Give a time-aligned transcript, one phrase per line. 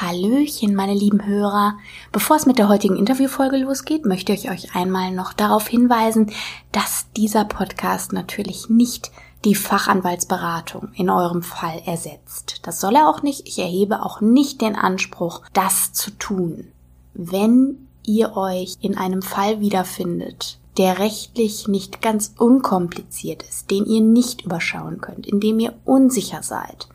[0.00, 1.76] Hallöchen, meine lieben Hörer.
[2.10, 6.32] Bevor es mit der heutigen Interviewfolge losgeht, möchte ich euch einmal noch darauf hinweisen,
[6.72, 9.10] dass dieser Podcast natürlich nicht
[9.44, 12.60] die Fachanwaltsberatung in eurem Fall ersetzt.
[12.62, 13.46] Das soll er auch nicht.
[13.46, 16.68] Ich erhebe auch nicht den Anspruch, das zu tun.
[17.12, 24.00] Wenn ihr euch in einem Fall wiederfindet, der rechtlich nicht ganz unkompliziert ist, den ihr
[24.00, 26.88] nicht überschauen könnt, in dem ihr unsicher seid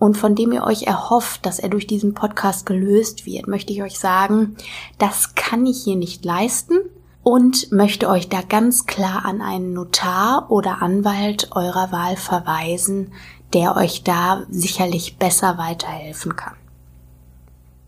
[0.00, 3.82] und von dem ihr euch erhofft, dass er durch diesen Podcast gelöst wird, möchte ich
[3.82, 4.56] euch sagen,
[4.98, 6.78] das kann ich hier nicht leisten
[7.22, 13.12] und möchte euch da ganz klar an einen Notar oder Anwalt eurer Wahl verweisen,
[13.52, 16.54] der euch da sicherlich besser weiterhelfen kann.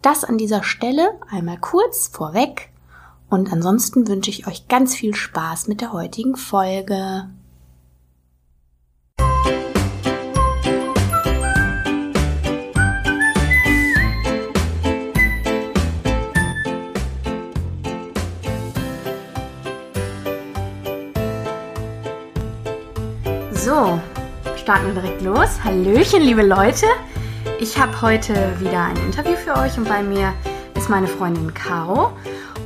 [0.02, 2.68] Das an dieser Stelle einmal kurz vorweg
[3.30, 7.30] und ansonsten wünsche ich euch ganz viel Spaß mit der heutigen Folge.
[23.64, 24.00] So,
[24.56, 25.62] starten wir direkt los.
[25.62, 26.84] Hallöchen, liebe Leute.
[27.60, 30.34] Ich habe heute wieder ein Interview für euch und bei mir
[30.74, 32.10] ist meine Freundin Caro.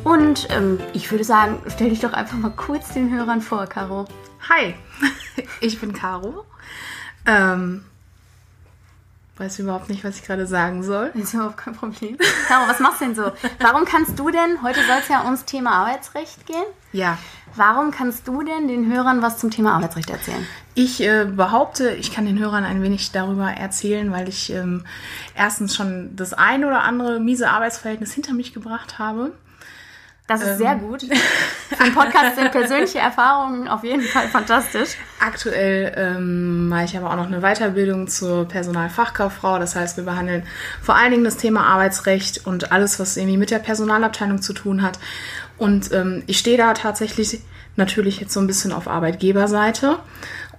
[0.04, 4.06] Und ähm, ich würde sagen, stell dich doch einfach mal kurz den Hörern vor, Caro.
[4.48, 4.74] Hi,
[5.60, 6.46] ich bin Caro.
[7.26, 7.84] Ähm,
[9.36, 11.10] weiß überhaupt nicht, was ich gerade sagen soll.
[11.12, 12.16] Das ist überhaupt kein Problem.
[12.48, 13.32] Caro, was machst du denn so?
[13.60, 16.64] Warum kannst du denn, heute soll es ja ums Thema Arbeitsrecht gehen.
[16.92, 17.18] Ja.
[17.56, 20.46] Warum kannst du denn den Hörern was zum Thema Arbeitsrecht erzählen?
[20.74, 24.84] Ich äh, behaupte, ich kann den Hörern ein wenig darüber erzählen, weil ich ähm,
[25.34, 29.32] erstens schon das ein oder andere miese Arbeitsverhältnis hinter mich gebracht habe.
[30.26, 30.58] Das ist ähm.
[30.58, 31.02] sehr gut.
[31.68, 34.96] Für einen Podcast sind persönliche Erfahrungen auf jeden Fall fantastisch.
[35.20, 39.58] Aktuell ähm, mache ich aber auch noch eine Weiterbildung zur Personalfachkauffrau.
[39.58, 40.44] Das heißt, wir behandeln
[40.82, 44.82] vor allen Dingen das Thema Arbeitsrecht und alles, was irgendwie mit der Personalabteilung zu tun
[44.82, 44.98] hat.
[45.58, 47.40] Und ähm, ich stehe da tatsächlich
[47.76, 49.98] natürlich jetzt so ein bisschen auf Arbeitgeberseite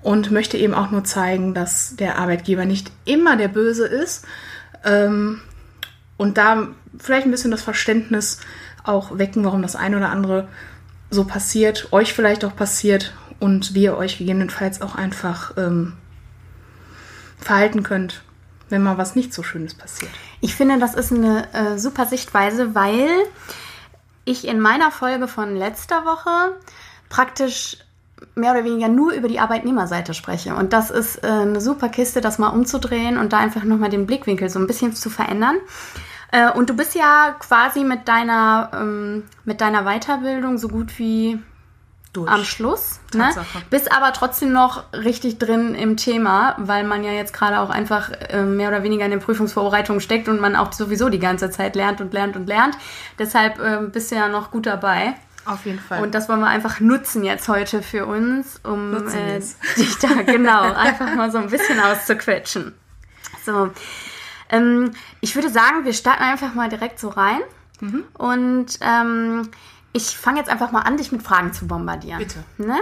[0.01, 4.25] und möchte eben auch nur zeigen, dass der Arbeitgeber nicht immer der Böse ist.
[4.85, 5.41] Ähm,
[6.15, 8.39] und da vielleicht ein bisschen das Verständnis
[8.87, 10.47] auch wecken, warum das eine oder andere
[11.09, 15.93] so passiert, euch vielleicht auch passiert und wie ihr euch gegebenenfalls auch einfach ähm,
[17.37, 18.23] verhalten könnt,
[18.69, 20.11] wenn mal was nicht so Schönes passiert.
[20.41, 23.09] Ich finde, das ist eine äh, super Sichtweise, weil
[24.25, 26.57] ich in meiner Folge von letzter Woche
[27.09, 27.77] praktisch
[28.35, 30.55] mehr oder weniger nur über die Arbeitnehmerseite spreche.
[30.55, 34.05] Und das ist äh, eine super Kiste, das mal umzudrehen und da einfach nochmal den
[34.05, 35.57] Blickwinkel so ein bisschen zu verändern.
[36.31, 41.39] Äh, und du bist ja quasi mit deiner, ähm, mit deiner Weiterbildung so gut wie
[42.13, 42.29] durch.
[42.29, 42.99] am Schluss.
[43.13, 43.29] Ne?
[43.69, 48.11] Bist aber trotzdem noch richtig drin im Thema, weil man ja jetzt gerade auch einfach
[48.29, 51.75] äh, mehr oder weniger in den Prüfungsvorbereitungen steckt und man auch sowieso die ganze Zeit
[51.75, 52.77] lernt und lernt und lernt.
[53.19, 55.15] Deshalb äh, bist du ja noch gut dabei.
[55.45, 56.01] Auf jeden Fall.
[56.01, 59.39] Und das wollen wir einfach nutzen jetzt heute für uns, um äh,
[59.77, 62.73] dich da genau einfach mal so ein bisschen auszuquetschen.
[63.45, 63.71] So,
[64.49, 64.91] ähm,
[65.27, 67.41] ich würde sagen, wir starten einfach mal direkt so rein.
[67.81, 68.05] Mhm.
[68.17, 69.49] Und ähm,
[69.91, 72.19] ich fange jetzt einfach mal an, dich mit Fragen zu bombardieren.
[72.19, 72.43] Bitte.
[72.57, 72.77] Ne?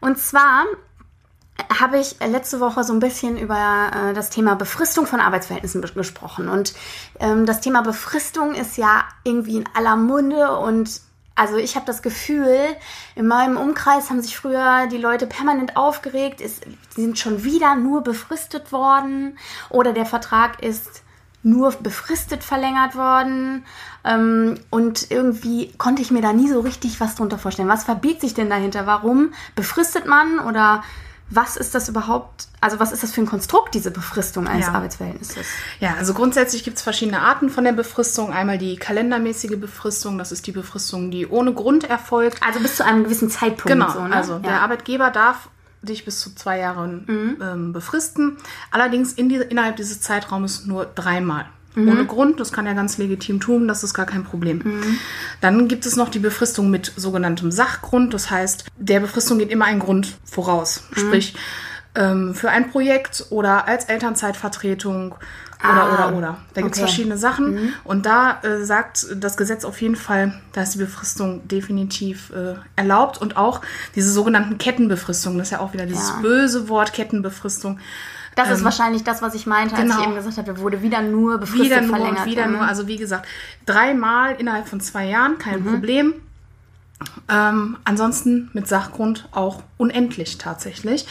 [0.00, 0.64] Und zwar
[1.80, 6.48] habe ich letzte Woche so ein bisschen über äh, das Thema Befristung von Arbeitsverhältnissen gesprochen.
[6.48, 6.72] Und
[7.18, 11.00] ähm, das Thema Befristung ist ja irgendwie in aller Munde und
[11.34, 12.56] also ich habe das Gefühl,
[13.16, 18.02] in meinem Umkreis haben sich früher die Leute permanent aufgeregt, ist, sind schon wieder nur
[18.02, 19.38] befristet worden
[19.70, 21.02] oder der Vertrag ist
[21.42, 23.64] nur befristet verlängert worden.
[24.04, 27.68] Ähm, und irgendwie konnte ich mir da nie so richtig was drunter vorstellen.
[27.68, 28.86] Was verbirgt sich denn dahinter?
[28.86, 30.82] Warum befristet man oder
[31.34, 34.74] was ist das überhaupt, also was ist das für ein Konstrukt, diese Befristung eines ja.
[34.74, 35.46] Arbeitsverhältnisses?
[35.80, 38.32] Ja, also grundsätzlich gibt es verschiedene Arten von der Befristung.
[38.32, 42.42] Einmal die kalendermäßige Befristung, das ist die Befristung, die ohne Grund erfolgt.
[42.46, 43.68] Also bis zu einem gewissen Zeitpunkt.
[43.68, 44.14] Genau, so, ne?
[44.14, 44.40] also ja.
[44.40, 45.48] der Arbeitgeber darf
[45.82, 47.36] dich bis zu zwei Jahren mhm.
[47.42, 48.38] ähm, befristen,
[48.70, 51.46] allerdings in die, innerhalb dieses Zeitraumes nur dreimal.
[51.74, 51.88] Mhm.
[51.88, 54.60] Ohne Grund, das kann er ganz legitim tun, das ist gar kein Problem.
[54.64, 54.98] Mhm.
[55.40, 59.64] Dann gibt es noch die Befristung mit sogenanntem Sachgrund, das heißt, der Befristung geht immer
[59.64, 60.84] ein Grund voraus.
[60.90, 61.00] Mhm.
[61.00, 61.34] Sprich,
[61.94, 65.14] ähm, für ein Projekt oder als Elternzeitvertretung
[65.62, 66.36] oder, ah, oder, oder.
[66.54, 66.88] Da gibt es okay.
[66.88, 67.54] verschiedene Sachen.
[67.54, 67.72] Mhm.
[67.84, 72.54] Und da äh, sagt das Gesetz auf jeden Fall, da ist die Befristung definitiv äh,
[72.76, 73.60] erlaubt und auch
[73.94, 75.38] diese sogenannten Kettenbefristungen.
[75.38, 76.20] Das ist ja auch wieder dieses ja.
[76.20, 77.78] böse Wort Kettenbefristung.
[78.34, 80.00] Das ähm, ist wahrscheinlich das, was ich meinte, als genau.
[80.00, 82.26] ich eben gesagt habe, wurde wieder nur befristet wieder nur verlängert.
[82.26, 83.26] Wieder nur, also wie gesagt,
[83.66, 85.66] dreimal innerhalb von zwei Jahren, kein mhm.
[85.66, 86.14] Problem.
[87.28, 91.06] Ähm, ansonsten mit Sachgrund auch unendlich tatsächlich.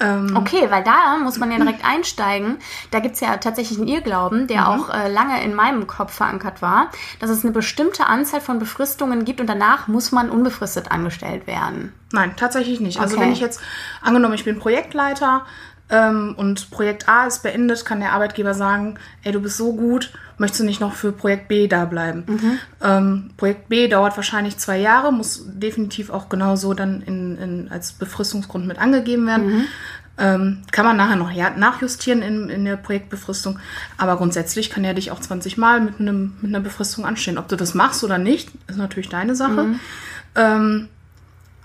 [0.00, 2.58] Ähm, Okay, weil da muss man ja direkt einsteigen.
[2.92, 4.66] Da gibt's ja tatsächlich einen Irrglauben, der Mhm.
[4.66, 9.24] auch äh, lange in meinem Kopf verankert war, dass es eine bestimmte Anzahl von Befristungen
[9.24, 11.92] gibt und danach muss man unbefristet angestellt werden.
[12.12, 13.00] Nein, tatsächlich nicht.
[13.00, 13.24] Also Okay.
[13.24, 13.60] wenn ich jetzt,
[14.00, 15.44] angenommen, ich bin Projektleiter
[15.90, 20.12] ähm, und Projekt A ist beendet, kann der Arbeitgeber sagen, ey, du bist so gut,
[20.36, 22.24] möchtest du nicht noch für Projekt B da bleiben?
[22.26, 22.58] Mhm.
[22.82, 27.92] Ähm, Projekt B dauert wahrscheinlich zwei Jahre, muss definitiv auch genauso dann in, in, als
[27.92, 29.46] Befristungsgrund mit angegeben werden.
[29.46, 29.64] Mhm.
[30.20, 33.60] Ähm, kann man nachher noch ja, nachjustieren in, in der Projektbefristung.
[33.96, 37.38] Aber grundsätzlich kann er dich auch 20 Mal mit, einem, mit einer Befristung anstehen.
[37.38, 39.62] Ob du das machst oder nicht, ist natürlich deine Sache.
[39.64, 39.80] Mhm.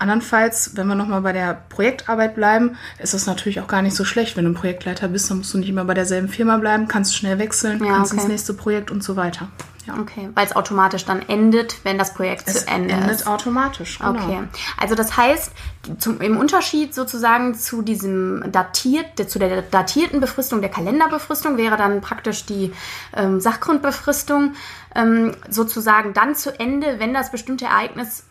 [0.04, 4.04] Andernfalls, wenn wir nochmal bei der Projektarbeit bleiben, ist es natürlich auch gar nicht so
[4.04, 4.36] schlecht.
[4.36, 7.16] Wenn du ein Projektleiter bist, dann musst du nicht immer bei derselben Firma bleiben, kannst
[7.16, 8.20] schnell wechseln, Ja, kannst okay.
[8.20, 9.48] ins nächste Projekt und so weiter.
[9.86, 9.98] Ja.
[10.00, 13.26] Okay, weil es automatisch dann endet, wenn das Projekt Es zu Ende endet ist.
[13.26, 13.98] automatisch.
[13.98, 14.10] Genau.
[14.12, 14.38] Okay,
[14.78, 15.52] also das heißt,
[15.98, 21.76] zum, im Unterschied sozusagen zu diesem datiert, der- zu der datierten Befristung, der Kalenderbefristung wäre
[21.76, 22.72] dann praktisch die
[23.14, 24.54] ähm, Sachgrundbefristung
[24.94, 28.24] ähm, sozusagen dann zu Ende, wenn das bestimmte Ereignis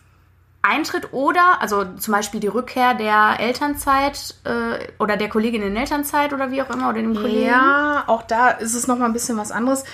[0.64, 6.32] eintritt oder, also zum Beispiel die Rückkehr der Elternzeit äh, oder der Kollegin in Elternzeit
[6.32, 7.46] oder wie auch immer oder dem Kollegen.
[7.46, 9.84] Ja, auch da ist es nochmal ein bisschen was anderes.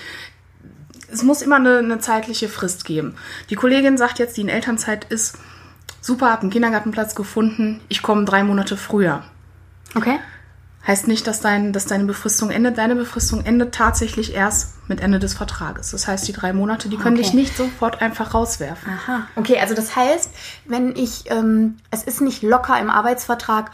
[1.12, 3.16] Es muss immer eine, eine zeitliche Frist geben.
[3.50, 5.38] Die Kollegin sagt jetzt, die in Elternzeit ist,
[6.00, 9.24] super, hab einen Kindergartenplatz gefunden, ich komme drei Monate früher.
[9.96, 10.20] Okay.
[10.86, 12.78] Heißt nicht, dass, dein, dass deine Befristung endet.
[12.78, 15.90] Deine Befristung endet tatsächlich erst mit Ende des Vertrages.
[15.90, 17.24] Das heißt, die drei Monate, die können Okay.
[17.24, 18.90] dich nicht sofort einfach rauswerfen.
[18.92, 19.26] Aha.
[19.36, 20.30] Okay, also das heißt,
[20.64, 23.70] wenn ich, ähm, es ist nicht locker im Arbeitsvertrag,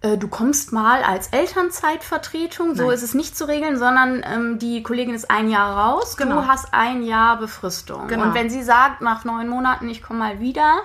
[0.00, 2.94] äh, du kommst mal als Elternzeitvertretung, so Nein.
[2.94, 6.40] ist es nicht zu regeln, sondern ähm, die Kollegin ist ein Jahr raus, Genau.
[6.42, 8.08] du hast ein Jahr Befristung.
[8.08, 8.24] Genau.
[8.24, 10.78] Und wenn sie sagt, nach neun Monaten, ich komme mal wieder,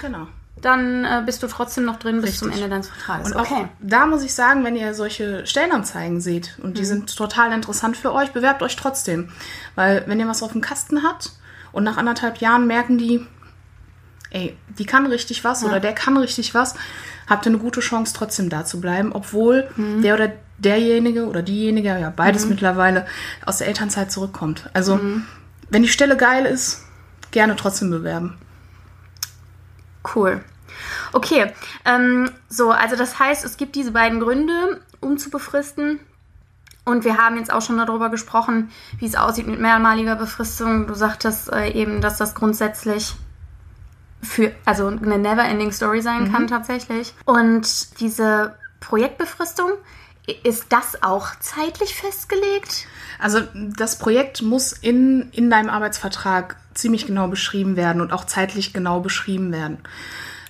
[0.00, 0.26] Genau.
[0.62, 2.38] Dann äh, bist du trotzdem noch drin bis Richtig.
[2.40, 3.32] zum Ende deines Vertrages.
[3.32, 7.52] Und auch da muss ich sagen, wenn ihr solche Stellenanzeigen seht und die sind total
[7.52, 9.30] interessant für euch, bewerbt euch trotzdem.
[9.74, 11.32] Weil wenn ihr was auf dem Kasten habt
[11.72, 13.26] und nach anderthalb Jahren merken die,
[14.30, 16.74] ey, die kann richtig was oder der kann richtig was,
[17.28, 21.88] habt ihr eine gute Chance, trotzdem da zu bleiben, obwohl der oder derjenige oder diejenige,
[21.88, 23.06] ja beides mittlerweile,
[23.46, 24.70] aus der Elternzeit zurückkommt.
[24.72, 24.98] Also
[25.70, 26.84] wenn die Stelle geil ist,
[27.30, 28.38] gerne trotzdem bewerben.
[30.14, 30.42] Cool.
[31.12, 31.52] Okay,
[31.84, 36.00] ähm, so, also das heißt, es gibt diese beiden Gründe, um zu befristen.
[36.84, 40.86] Und wir haben jetzt auch schon darüber gesprochen, wie es aussieht mit mehrmaliger Befristung.
[40.86, 43.14] Du sagtest äh, eben, dass das grundsätzlich
[44.22, 47.14] für, also eine never-ending Story sein kann tatsächlich.
[47.26, 49.72] Und diese Projektbefristung,
[50.44, 52.86] ist das auch zeitlich festgelegt?
[53.18, 58.72] Also das Projekt muss in, in deinem Arbeitsvertrag ziemlich genau beschrieben werden und auch zeitlich
[58.72, 59.78] genau beschrieben werden.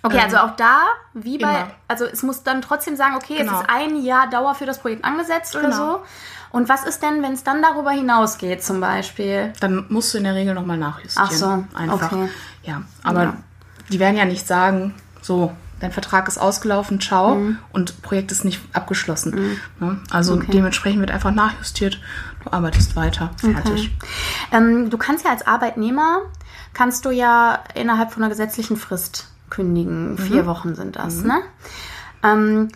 [0.02, 0.80] Okay, also auch da,
[1.14, 1.70] wie bei, immer.
[1.88, 3.54] also es muss dann trotzdem sagen, okay, Genau.
[3.54, 5.76] es ist ein Jahr Dauer für das Projekt angesetzt oder Genau.
[5.98, 6.02] so.
[6.50, 9.52] Und was ist denn, wenn es dann darüber hinausgeht, zum Beispiel?
[9.60, 11.28] Dann musst du in der Regel nochmal nachjustieren.
[11.28, 12.12] Ach so, Einfach.
[12.12, 12.28] okay.
[12.62, 13.36] Ja, aber Ja.
[13.90, 17.58] die werden ja nicht sagen, so, dein Vertrag ist ausgelaufen, ciao, Mhm.
[17.72, 19.58] und Projekt ist nicht abgeschlossen.
[19.80, 20.00] Ne?
[20.10, 20.50] Also Okay.
[20.52, 22.00] dementsprechend wird einfach nachjustiert,
[22.44, 23.96] du arbeitest weiter, fertig.
[24.52, 26.22] Ähm, du kannst ja als Arbeitnehmer,
[26.74, 30.12] kannst du ja innerhalb von einer gesetzlichen Frist kündigen.
[30.12, 30.18] Mhm.
[30.18, 31.40] Vier Wochen sind das, ne?
[32.22, 32.68] Ähm,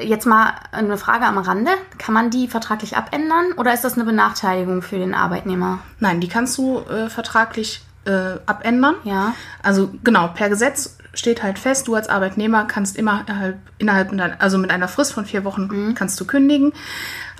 [0.00, 1.72] jetzt mal eine Frage am Rande.
[1.98, 5.80] Kann man die vertraglich abändern oder ist das eine Benachteiligung für den Arbeitnehmer?
[5.98, 8.94] Nein, die kannst du äh, vertraglich äh, abändern.
[9.04, 9.34] Ja.
[9.62, 13.24] Also genau, per Gesetz steht halt fest, du als Arbeitnehmer kannst immer
[13.78, 15.94] innerhalb, also mit einer Frist von vier Wochen Mhm.
[15.94, 16.72] kannst du kündigen.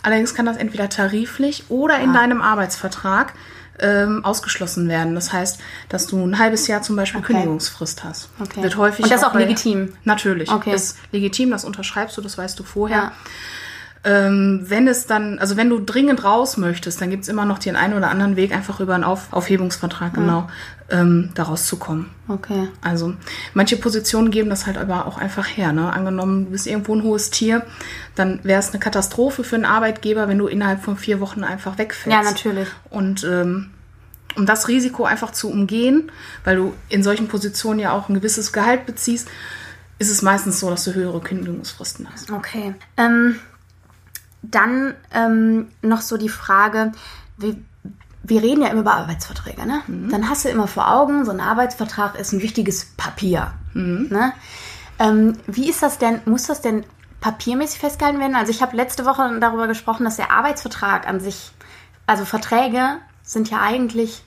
[0.02, 1.98] Allerdings kann das entweder tariflich oder Ah.
[1.98, 3.34] in deinem Arbeitsvertrag
[3.80, 5.14] ähm, ausgeschlossen werden.
[5.14, 7.34] Das heißt, dass du ein halbes Jahr zum Beispiel Okay.
[7.34, 8.28] Kündigungsfrist hast.
[8.40, 8.60] Okay.
[8.64, 9.92] Wird häufig Und das ist auch bei- legitim?
[10.02, 10.50] Natürlich.
[10.50, 10.74] Okay.
[10.74, 12.96] Ist legitim, das unterschreibst du, das weißt du vorher.
[12.96, 13.12] Ja.
[14.04, 17.58] Ähm, wenn es dann, also wenn du dringend raus möchtest, dann gibt es immer noch
[17.58, 20.48] den einen oder anderen Weg, einfach über einen Auf Aufhebungsvertrag genau
[20.90, 22.06] ähm, da rauszukommen.
[22.28, 22.68] Okay.
[22.80, 23.14] Also
[23.54, 25.72] manche Positionen geben das halt aber auch einfach her.
[25.72, 25.92] Ne?
[25.92, 27.64] Angenommen, du bist irgendwo ein hohes Tier,
[28.14, 31.78] dann wäre es eine Katastrophe für einen Arbeitgeber, wenn du innerhalb von vier Wochen einfach
[31.78, 32.16] wegfällst.
[32.16, 32.68] Ja, natürlich.
[32.90, 33.70] Und ähm,
[34.36, 36.10] um das Risiko einfach zu umgehen,
[36.44, 39.28] weil du in solchen Positionen ja auch ein gewisses Gehalt beziehst,
[39.98, 42.30] ist es meistens so, dass du höhere Kündigungsfristen hast.
[42.30, 42.74] Okay.
[42.96, 43.40] Ähm,
[44.42, 46.92] dann ähm, noch so die Frage,
[47.36, 47.56] wir,
[48.22, 49.82] wir reden ja immer über Arbeitsverträge, ne?
[50.10, 53.52] Dann hast du immer vor Augen, so ein Arbeitsvertrag ist ein wichtiges Papier.
[54.10, 54.32] Ne?
[54.98, 56.84] Ähm, wie ist das denn, muss das denn
[57.20, 58.34] papiermäßig festgehalten werden?
[58.34, 61.52] Also ich habe letzte Woche darüber gesprochen, dass der Arbeitsvertrag an sich,
[62.06, 64.22] also Verträge sind ja eigentlich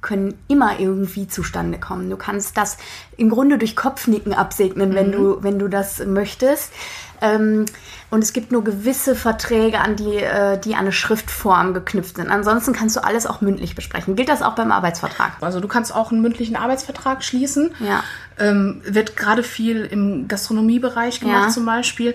[0.00, 2.08] können immer irgendwie zustande kommen.
[2.08, 2.78] Du kannst das
[3.18, 6.72] im Grunde durch Kopfnicken absegnen, wenn du, wenn du das möchtest.
[7.20, 7.66] Ähm,
[8.10, 12.28] und es gibt nur gewisse Verträge, an die, äh, die an eine Schriftform geknüpft sind.
[12.30, 14.16] Ansonsten kannst du alles auch mündlich besprechen.
[14.16, 15.32] Gilt das auch beim Arbeitsvertrag?
[15.40, 17.72] Also du kannst auch einen mündlichen Arbeitsvertrag schließen.
[17.80, 18.02] Ja.
[18.38, 21.48] Ähm, wird gerade viel im Gastronomiebereich gemacht Ja.
[21.50, 22.14] zum Beispiel.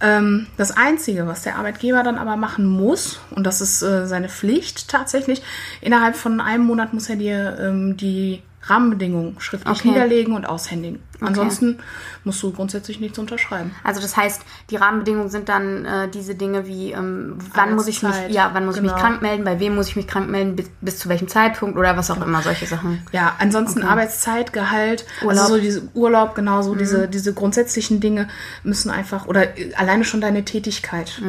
[0.00, 4.28] Ähm, das Einzige, was der Arbeitgeber dann aber machen muss, und das ist äh, seine
[4.28, 5.42] Pflicht tatsächlich,
[5.80, 9.88] innerhalb von einem Monat muss er dir ähm, die Rahmenbedingungen schriftlich Okay.
[9.88, 11.00] niederlegen und aushändigen.
[11.26, 11.78] Ansonsten
[12.24, 13.72] musst du grundsätzlich nichts unterschreiben.
[13.84, 18.02] Also das heißt, die Rahmenbedingungen sind dann äh, diese Dinge wie, ähm, wann muss ich
[18.02, 18.94] mich, ja, wann muss ich Genau.
[18.94, 21.76] mich krank melden, bei wem muss ich mich krank melden, bis, bis zu welchem Zeitpunkt
[21.78, 23.02] oder was auch immer, solche Sachen.
[23.12, 25.34] Ja, ansonsten Arbeitszeit, Gehalt, Urlaub.
[25.34, 25.38] Mhm.
[25.40, 28.28] also so diese Urlaub, genau so diese, diese grundsätzlichen Dinge
[28.62, 31.20] müssen einfach, oder alleine schon deine Tätigkeit.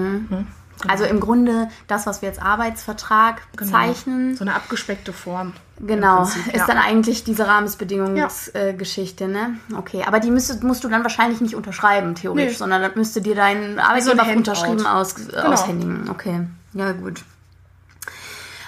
[0.86, 0.92] Ne?
[0.92, 5.54] Also im Grunde das, was wir jetzt Arbeitsvertrag zeichnen, So eine abgespeckte Form.
[5.80, 6.66] genau, Prinzip, ist ja.
[6.68, 9.58] dann eigentlich diese Rahmenbedingungsgeschichte, ne?
[9.78, 12.58] Okay, aber die müsstest, musst du dann wahrscheinlich nicht unterschreiben, theoretisch, Nee.
[12.58, 14.38] sondern das müsste dir dein Arbeitgeber Handout.
[14.38, 16.10] unterschrieben aus, äh, aushändigen.
[16.10, 16.42] Okay,
[16.74, 17.24] ja gut.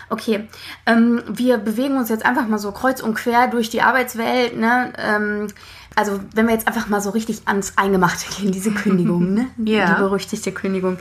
[0.07, 0.47] Okay,
[0.85, 4.55] ähm, wir bewegen uns jetzt einfach mal so kreuz und quer durch die Arbeitswelt.
[4.55, 4.93] Ne?
[4.97, 5.47] Ähm,
[5.95, 9.47] also wenn wir jetzt einfach mal so richtig ans Eingemachte gehen, diese Kündigung, ne?
[9.65, 9.93] Ja.
[9.93, 10.97] die berüchtigte Kündigung.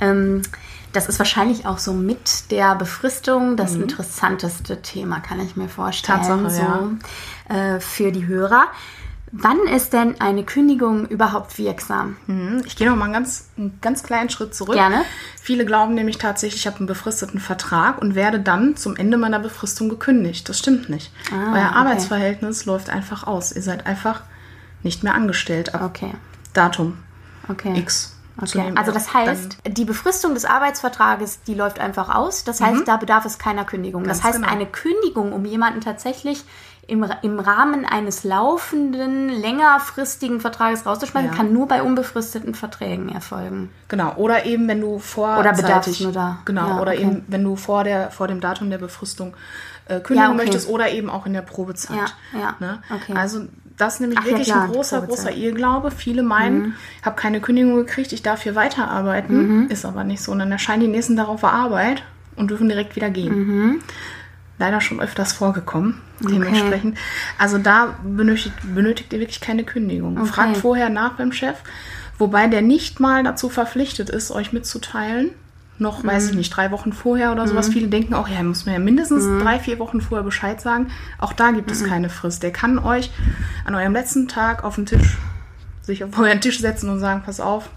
[0.00, 0.42] Ähm,
[0.92, 6.18] das ist wahrscheinlich auch so mit der Befristung das interessanteste Thema, kann ich mir vorstellen.
[6.18, 6.22] Mhm.
[6.24, 6.50] Tatsache,
[7.48, 8.66] so, äh, für die Hörer.
[9.32, 12.16] Wann ist denn eine Kündigung überhaupt wirksam?
[12.26, 12.62] Mhm.
[12.66, 14.74] Ich gehe noch mal einen ganz, einen ganz kleinen Schritt zurück.
[14.74, 15.04] Gerne.
[15.40, 19.38] Viele glauben nämlich tatsächlich, ich habe einen befristeten Vertrag und werde dann zum Ende meiner
[19.38, 20.48] Befristung gekündigt.
[20.48, 21.12] Das stimmt nicht.
[21.32, 21.74] Ah, Euer okay.
[21.76, 23.52] Arbeitsverhältnis läuft einfach aus.
[23.52, 24.22] Ihr seid einfach
[24.82, 26.12] nicht mehr angestellt ab Okay,
[26.52, 26.98] Datum
[27.48, 27.78] okay.
[27.78, 28.16] X.
[28.42, 32.42] Okay, also das heißt, die Befristung des Arbeitsvertrages, die läuft einfach aus.
[32.42, 34.04] Das heißt, da bedarf es keiner Kündigung.
[34.04, 34.22] das Mhm.
[34.22, 34.52] Ganz heißt, genau.
[34.54, 36.42] eine Kündigung, um jemanden tatsächlich
[36.86, 41.36] im, im Rahmen eines laufenden, längerfristigen Vertrages rauszuschmeißen, Ja.
[41.36, 43.70] kann nur bei unbefristeten Verträgen erfolgen.
[43.88, 46.38] Genau, oder eben wenn du vor Oder bedarf es nur da?
[46.44, 47.02] Genau, Ja, oder okay.
[47.02, 49.34] eben wenn du vor der vor dem Datum der Befristung
[49.86, 50.36] äh, kündigen Ja, okay.
[50.36, 52.14] möchtest oder eben auch in der Probezeit.
[52.32, 52.82] Ja, ja, Ne?
[52.94, 53.14] okay.
[53.14, 53.42] Also
[53.76, 55.00] das ist nämlich Ach wirklich klar, ein großer.
[55.02, 55.06] Mhm.
[55.06, 55.90] großer Irrglaube.
[55.90, 59.62] Viele meinen, ich habe keine Kündigung gekriegt, ich darf hier weiterarbeiten.
[59.64, 59.70] Mhm.
[59.70, 60.32] Ist aber nicht so.
[60.32, 62.02] Und dann erscheinen die nächsten Tag auf der Arbeit
[62.36, 63.34] und dürfen direkt wieder gehen.
[63.34, 63.80] Mhm.
[64.60, 65.94] Leider schon öfters vorgekommen.
[66.20, 66.96] Dementsprechend.
[67.38, 70.24] Also da benötigt, benötigt ihr wirklich keine Kündigung.
[70.26, 71.56] Fragt vorher nach beim Chef,
[72.18, 75.30] wobei der nicht mal dazu verpflichtet ist, euch mitzuteilen.
[75.78, 76.30] Noch, weiß Mhm.
[76.30, 77.70] ich nicht, drei Wochen vorher oder sowas.
[77.70, 79.40] Viele denken auch, ja, muss man ja mindestens Mhm.
[79.40, 80.88] drei, vier Wochen vorher Bescheid sagen.
[81.16, 82.42] Auch da gibt es keine Frist.
[82.42, 83.10] Der kann euch
[83.64, 85.16] an eurem letzten Tag auf den Tisch,
[85.80, 87.70] sich auf euren Tisch setzen und sagen, pass auf,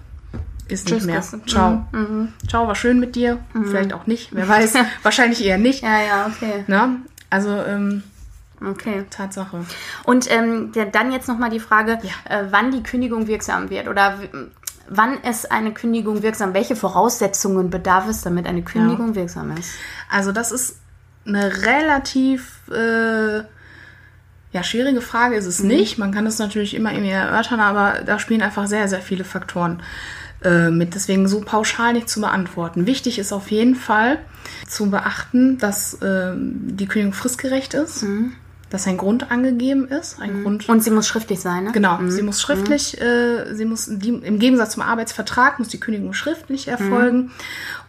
[0.67, 1.15] ist Tschüss, nicht mehr.
[1.17, 1.41] Gäste.
[1.46, 1.86] Ciao.
[1.91, 2.29] Mhm.
[2.48, 3.39] Ciao, war schön mit dir.
[3.65, 4.74] Vielleicht auch nicht, wer weiß.
[5.03, 5.84] Wahrscheinlich eher nicht.
[5.84, 6.63] Ja, ja, okay.
[6.67, 6.98] Ne?
[7.29, 8.03] Also, ähm,
[8.65, 9.03] Okay.
[9.10, 9.65] Tatsache.
[10.05, 12.39] Und ähm, dann jetzt nochmal die Frage, Ja.
[12.39, 14.20] äh, wann die Kündigung wirksam wird oder
[14.88, 16.53] wann ist eine Kündigung wirksam?
[16.53, 19.72] Welche Voraussetzungen bedarf es, damit eine Kündigung wirksam ist?
[20.10, 20.79] Also das ist
[21.25, 23.39] eine relativ äh,
[24.51, 25.98] ja, schwierige Frage ist es nicht.
[25.98, 29.82] Man kann es natürlich immer irgendwie erörtern, aber da spielen einfach sehr, sehr viele Faktoren
[30.44, 30.96] äh, mit.
[30.96, 32.86] Deswegen so pauschal nicht zu beantworten.
[32.86, 34.20] Wichtig ist auf jeden Fall
[34.68, 38.06] zu beachten, dass ähm, die Kündigung fristgerecht ist,
[38.70, 40.20] dass ein Grund angegeben ist.
[40.20, 41.72] Ein Grund Und sie muss schriftlich sein, ne?
[41.74, 46.14] Genau, sie muss schriftlich, äh, sie muss die, im Gegensatz zum Arbeitsvertrag muss die Kündigung
[46.14, 47.32] schriftlich erfolgen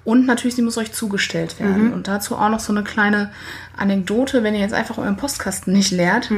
[0.04, 1.94] und natürlich sie muss euch zugestellt werden.
[1.94, 3.30] Und dazu auch noch so eine kleine
[3.76, 6.30] Anekdote, wenn ihr jetzt einfach euren Postkasten nicht leert,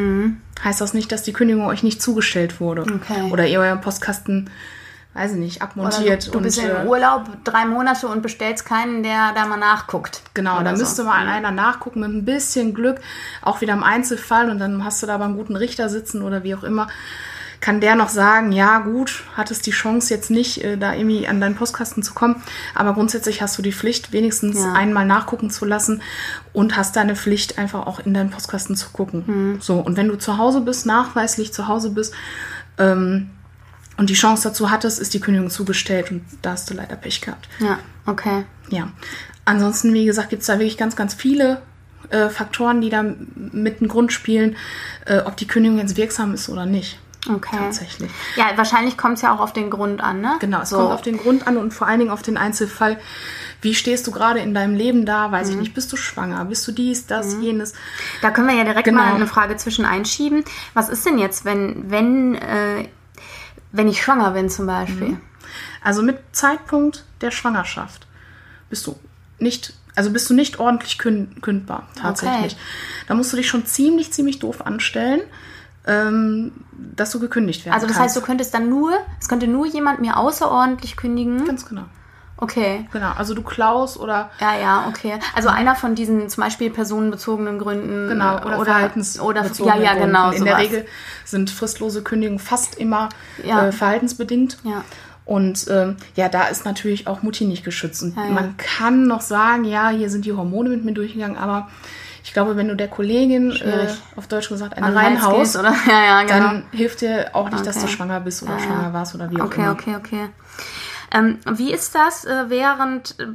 [0.62, 2.82] heißt das nicht, dass die Kündigung euch nicht zugestellt wurde.
[2.82, 3.30] Okay.
[3.32, 4.48] Oder ihr euren Postkasten,
[5.16, 6.26] weiß ich nicht, Oder abmontiert.
[6.28, 9.56] du, du bist und, im äh, Urlaub drei Monate und bestellst keinen, der da mal
[9.56, 10.22] nachguckt.
[10.34, 10.82] Genau, Oder da so.
[10.82, 13.00] müsste mal einer nachgucken mit ein bisschen Glück,
[13.42, 16.42] auch wieder im Einzelfall und dann hast du da aber einen guten Richter sitzen oder
[16.44, 16.88] wie auch immer.
[17.58, 21.40] Kann der noch sagen, ja gut, hattest die Chance jetzt nicht, äh, da irgendwie an
[21.40, 22.42] deinen Postkasten zu kommen,
[22.74, 24.74] aber grundsätzlich hast du die Pflicht, wenigstens Ja.
[24.74, 26.02] einmal nachgucken zu lassen
[26.52, 29.24] und hast deine Pflicht, einfach auch in deinen Postkasten zu gucken.
[29.26, 29.60] Mhm.
[29.62, 32.12] So, und wenn du zu Hause bist, nachweislich zu Hause bist,
[32.78, 33.30] ähm,
[33.96, 37.20] und die Chance dazu hattest, ist die Kündigung zugestellt und da hast du leider Pech
[37.20, 37.48] gehabt.
[37.58, 38.44] Ja, okay.
[38.68, 38.88] Ja.
[39.44, 41.62] Ansonsten, wie gesagt, gibt es da wirklich ganz, ganz viele
[42.10, 44.56] äh, Faktoren, die da mit einem Grund spielen,
[45.06, 46.98] äh, ob die Kündigung jetzt wirksam ist oder nicht.
[47.28, 47.56] Okay.
[47.58, 48.10] Tatsächlich.
[48.36, 50.36] Ja, wahrscheinlich kommt es ja auch auf den Grund an, ne?
[50.38, 50.76] Genau, es so.
[50.76, 52.98] kommt auf den Grund an und vor allen Dingen auf den Einzelfall.
[53.62, 55.32] Wie stehst du gerade in deinem Leben da?
[55.32, 55.52] Weiß Mhm.
[55.54, 55.74] ich nicht.
[55.74, 56.44] Bist du schwanger?
[56.44, 57.72] Bist du dies, das, jenes?
[58.22, 59.00] Da können wir ja direkt Genau.
[59.00, 60.44] mal eine Frage zwischen einschieben.
[60.74, 62.88] Was ist denn jetzt, wenn, wenn, äh,
[63.72, 65.18] wenn ich schwanger bin zum Beispiel?
[65.82, 68.06] Also mit Zeitpunkt der Schwangerschaft
[68.68, 68.96] bist du
[69.38, 72.52] nicht Also bist du nicht ordentlich kün kündbar, tatsächlich.
[72.54, 72.62] Okay.
[73.08, 75.20] Da musst du dich schon ziemlich, ziemlich doof anstellen,
[75.86, 78.14] ähm, dass du gekündigt werden Also das kannst.
[78.14, 81.44] heißt, du könntest dann nur, es könnte nur jemand mir außerordentlich kündigen.
[81.46, 81.84] Ganz genau.
[82.38, 82.86] Okay.
[82.92, 85.14] Genau, also du klaust oder Ja, ja, okay.
[85.34, 88.08] Also einer von diesen zum Beispiel personenbezogenen Gründen.
[88.08, 90.06] Genau, äh, oder, oder verhaltensbezogene Ja, ja, Gründen.
[90.08, 90.30] genau.
[90.32, 90.66] In der sowas.
[90.66, 90.86] Regel
[91.24, 93.08] sind fristlose Kündigungen fast immer
[93.42, 93.66] Ja.
[93.68, 94.58] äh, verhaltensbedingt.
[94.64, 94.84] Ja.
[95.24, 98.02] Und ähm, ja, da ist natürlich auch Mutti nicht geschützt.
[98.02, 98.30] Und Ja, ja.
[98.30, 101.68] man kann noch sagen, ja, hier sind die Hormone mit mir durchgegangen, aber
[102.22, 105.72] ich glaube, wenn du der Kollegin, äh, auf Deutsch gesagt, eine reinhaust, oder?
[105.88, 106.38] Ja, ja, genau.
[106.38, 107.86] dann hilft dir auch nicht, dass Okay.
[107.86, 109.72] du schwanger bist oder schwanger warst oder wie auch Okay, immer.
[109.72, 110.28] okay, okay.
[111.12, 113.26] Ähm, wie ist das äh, während, äh,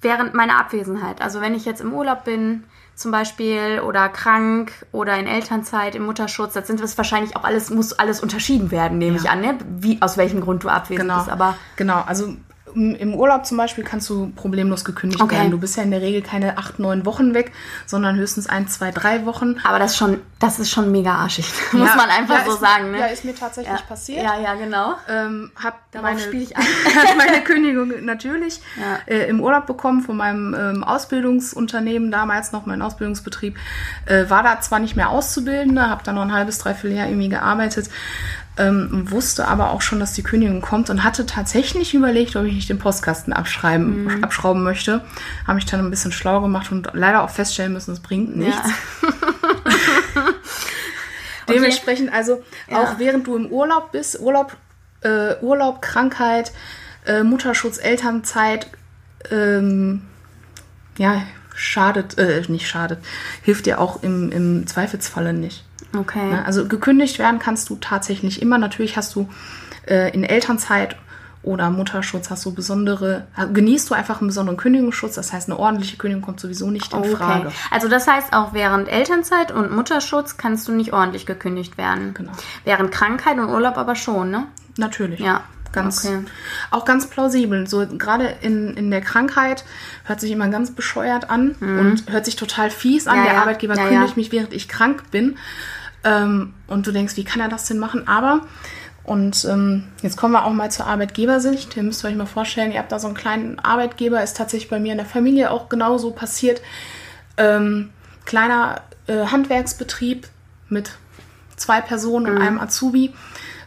[0.00, 1.20] während meiner Abwesenheit?
[1.20, 6.04] Also wenn ich jetzt im Urlaub bin zum Beispiel oder krank oder in Elternzeit, im
[6.04, 9.22] Mutterschutz, das sind das wahrscheinlich auch alles, muss alles unterschieden werden, nehme Ja.
[9.22, 9.58] ich an, ne?
[9.78, 11.18] Wie, aus welchem Grund du abwesend Genau.
[11.18, 11.30] bist.
[11.30, 12.34] Aber genau, also
[12.74, 15.36] im Urlaub zum Beispiel kannst du problemlos gekündigt Okay.
[15.36, 15.50] werden.
[15.50, 17.52] Du bist ja in der Regel keine acht, neun Wochen weg,
[17.86, 19.56] sondern höchstens ein, zwei, drei Wochen.
[19.64, 22.54] Aber das, ist schon, das ist schon mega arschig, muss Ja, man einfach ja, so
[22.54, 22.90] ist, sagen.
[22.92, 22.98] Ne?
[23.00, 24.22] Ja, ist mir tatsächlich passiert.
[24.22, 24.94] Ja, ja, genau.
[25.08, 26.62] Ähm, hab Darauf meine, ich an.
[27.16, 28.98] meine Kündigung natürlich Ja.
[29.12, 33.56] äh, im Urlaub bekommen von meinem ähm, Ausbildungsunternehmen, damals noch mein Ausbildungsbetrieb.
[34.06, 37.28] Äh, war da zwar nicht mehr Auszubildende, habe da noch ein halbes, dreiviertel Jahr irgendwie
[37.28, 37.88] gearbeitet,
[38.58, 42.54] ähm, wusste aber auch schon, dass die Kündigung kommt und hatte tatsächlich überlegt, ob ich
[42.54, 44.24] nicht den Postkasten abschreiben, Mhm.
[44.24, 45.02] abschrauben möchte.
[45.46, 48.68] Habe mich dann ein bisschen schlau gemacht und leider auch feststellen müssen, es bringt nichts.
[51.48, 52.82] Dementsprechend, also Ja.
[52.82, 54.56] auch während du im Urlaub bist, Urlaub,
[55.00, 56.52] äh, Urlaub, Krankheit,
[57.06, 58.66] äh, Mutterschutz, Elternzeit,
[59.30, 60.02] ähm,
[60.98, 61.22] ja,
[61.54, 62.98] schadet, äh, nicht schadet,
[63.42, 65.64] hilft dir auch im, im Zweifelsfalle nicht.
[65.96, 66.30] Okay.
[66.30, 66.44] Ne?
[66.44, 68.58] Also gekündigt werden kannst du tatsächlich immer.
[68.58, 69.28] Natürlich hast du
[69.86, 70.96] äh, in Elternzeit
[71.42, 75.14] oder Mutterschutz hast du besondere, genießt du einfach einen besonderen Kündigungsschutz.
[75.14, 77.46] Das heißt, eine ordentliche Kündigung kommt sowieso nicht in Frage.
[77.46, 77.56] Okay.
[77.70, 82.12] Also das heißt, auch während Elternzeit und Mutterschutz kannst du nicht ordentlich gekündigt werden.
[82.14, 82.32] Genau.
[82.64, 84.46] Während Krankheit und Urlaub aber schon, ne?
[84.76, 85.20] Natürlich.
[85.20, 85.42] Ja.
[85.72, 86.24] Ganz, Okay.
[86.70, 87.66] Auch ganz plausibel.
[87.66, 89.64] So gerade in, in der Krankheit
[90.04, 93.18] hört sich immer ganz bescheuert an und hört sich total fies an.
[93.18, 93.18] Mhm.
[93.18, 93.40] Ja, der ja.
[93.42, 95.36] Arbeitgeber Ja, kündigt mich, während ich krank bin.
[96.04, 98.06] Ähm, und du denkst, wie kann er das denn machen?
[98.08, 98.40] Aber,
[99.04, 101.76] und ähm, jetzt kommen wir auch mal zur Arbeitgebersicht.
[101.76, 104.78] Ihr müsst euch mal vorstellen, ihr habt da so einen kleinen Arbeitgeber, ist tatsächlich bei
[104.80, 106.62] mir in der Familie auch genauso passiert.
[107.36, 107.90] Ähm,
[108.24, 110.28] kleiner äh, Handwerksbetrieb
[110.68, 110.92] mit
[111.56, 112.36] zwei Personen Mhm.
[112.36, 113.12] und einem Azubi.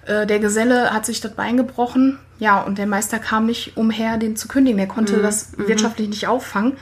[0.06, 2.18] Äh, der Geselle hat sich das Bein gebrochen.
[2.40, 4.78] Ja, und der Meister kam nicht umher, den zu kündigen.
[4.78, 5.22] Der konnte Mhm.
[5.24, 6.78] das wirtschaftlich nicht auffangen.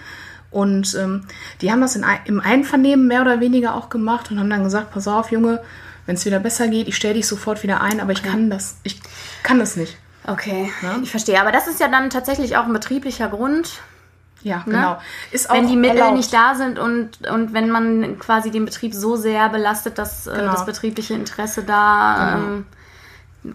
[0.52, 1.26] Und ähm,
[1.62, 4.92] die haben das in, im Einvernehmen mehr oder weniger auch gemacht und haben dann gesagt,
[4.92, 5.62] pass auf, Junge,
[6.08, 8.78] wenn es wieder besser geht, ich stelle dich sofort wieder ein, aber ich kann das,
[8.84, 9.00] ich
[9.44, 9.96] kann das nicht.
[10.26, 10.98] Okay, Ja.
[11.04, 11.40] ich verstehe.
[11.40, 13.80] Aber das ist ja dann tatsächlich auch ein betrieblicher Grund,
[14.42, 14.98] Ja, genau.
[15.32, 15.62] Ist auch Ne?
[15.62, 16.16] wenn die Mittel erlaubt.
[16.18, 20.32] nicht da sind und, und wenn man quasi den Betrieb so sehr belastet, dass äh,
[20.34, 20.52] Genau.
[20.54, 22.48] das betriebliche Interesse da Genau.
[22.54, 22.66] ähm,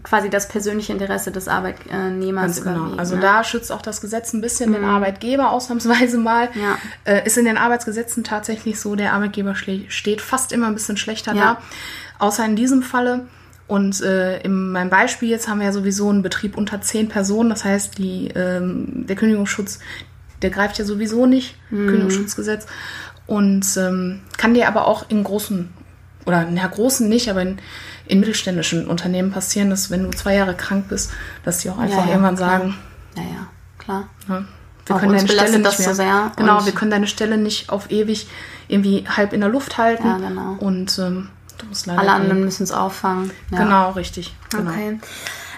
[0.03, 2.97] quasi das persönliche Interesse des Arbeitnehmers Ganz genau.
[2.97, 3.21] Also ne?
[3.21, 6.49] da schützt auch das Gesetz ein bisschen den Arbeitgeber ausnahmsweise mal.
[6.55, 6.79] Ja.
[7.05, 11.35] Äh, ist in den Arbeitsgesetzen tatsächlich so, der Arbeitgeber steht fast immer ein bisschen schlechter
[11.35, 11.59] Ja.
[12.19, 12.25] da.
[12.25, 13.27] Außer in diesem Falle.
[13.67, 17.51] Und äh, in meinem Beispiel jetzt haben wir ja sowieso einen Betrieb unter zehn Personen.
[17.51, 19.79] Das heißt, die, ähm, der Kündigungsschutz,
[20.43, 21.87] der greift ja sowieso nicht, Mhm.
[21.89, 22.67] Kündigungsschutzgesetz.
[23.27, 25.71] Und ähm, kann dir aber auch in großen,
[26.27, 27.59] oder in der großen nicht, aber in,
[28.07, 31.11] in mittelständischen Unternehmen passieren, dass wenn du zwei Jahre krank bist,
[31.45, 32.51] dass die auch einfach ja, irgendwann klar.
[32.51, 32.77] sagen,
[33.17, 34.09] Ja, ja, klar.
[34.29, 34.47] Ne?
[34.87, 35.89] Wir Auch können deine Stelle nicht mehr.
[35.89, 38.29] so sehr genau, wir können deine Stelle nicht auf ewig
[38.69, 40.07] irgendwie halb in der Luft halten.
[40.07, 40.57] Ja, genau.
[40.61, 43.31] Und ähm, du musst leider Alle anderen müssen es auffangen.
[43.51, 43.59] Ja.
[43.59, 44.35] Genau, richtig.
[44.51, 44.71] Genau.
[44.71, 44.99] Okay.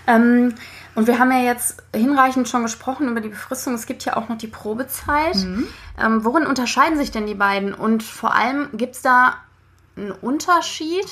[0.07, 0.55] Ähm,
[0.95, 3.75] und wir haben ja jetzt hinreichend schon gesprochen über die Befristung.
[3.75, 5.35] Es gibt ja auch noch die Probezeit.
[5.35, 5.67] Mhm.
[6.03, 7.75] Ähm, worin unterscheiden sich denn die beiden?
[7.75, 9.35] Und vor allem gibt es da
[9.97, 11.07] einen Unterschied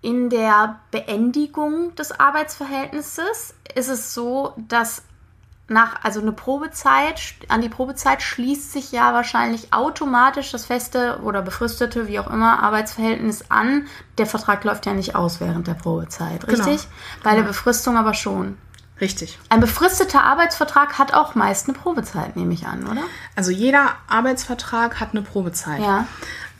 [0.00, 3.54] in der Beendigung des Arbeitsverhältnisses?
[3.74, 5.02] Ist es so, dass
[5.68, 11.40] nach, also eine Probezeit, an die Probezeit schließt sich ja wahrscheinlich automatisch das feste oder
[11.42, 13.86] befristete, wie auch immer, Arbeitsverhältnis an.
[14.18, 16.64] Der Vertrag läuft ja nicht aus während der Probezeit, Genau.
[16.64, 16.88] richtig?
[17.22, 18.58] Bei der Befristung aber schon.
[19.00, 19.38] Richtig.
[19.48, 23.00] Ein befristeter Arbeitsvertrag hat auch meist eine Probezeit, nehme ich an, oder?
[23.34, 25.80] Also jeder Arbeitsvertrag hat eine Probezeit.
[25.80, 26.06] Ja.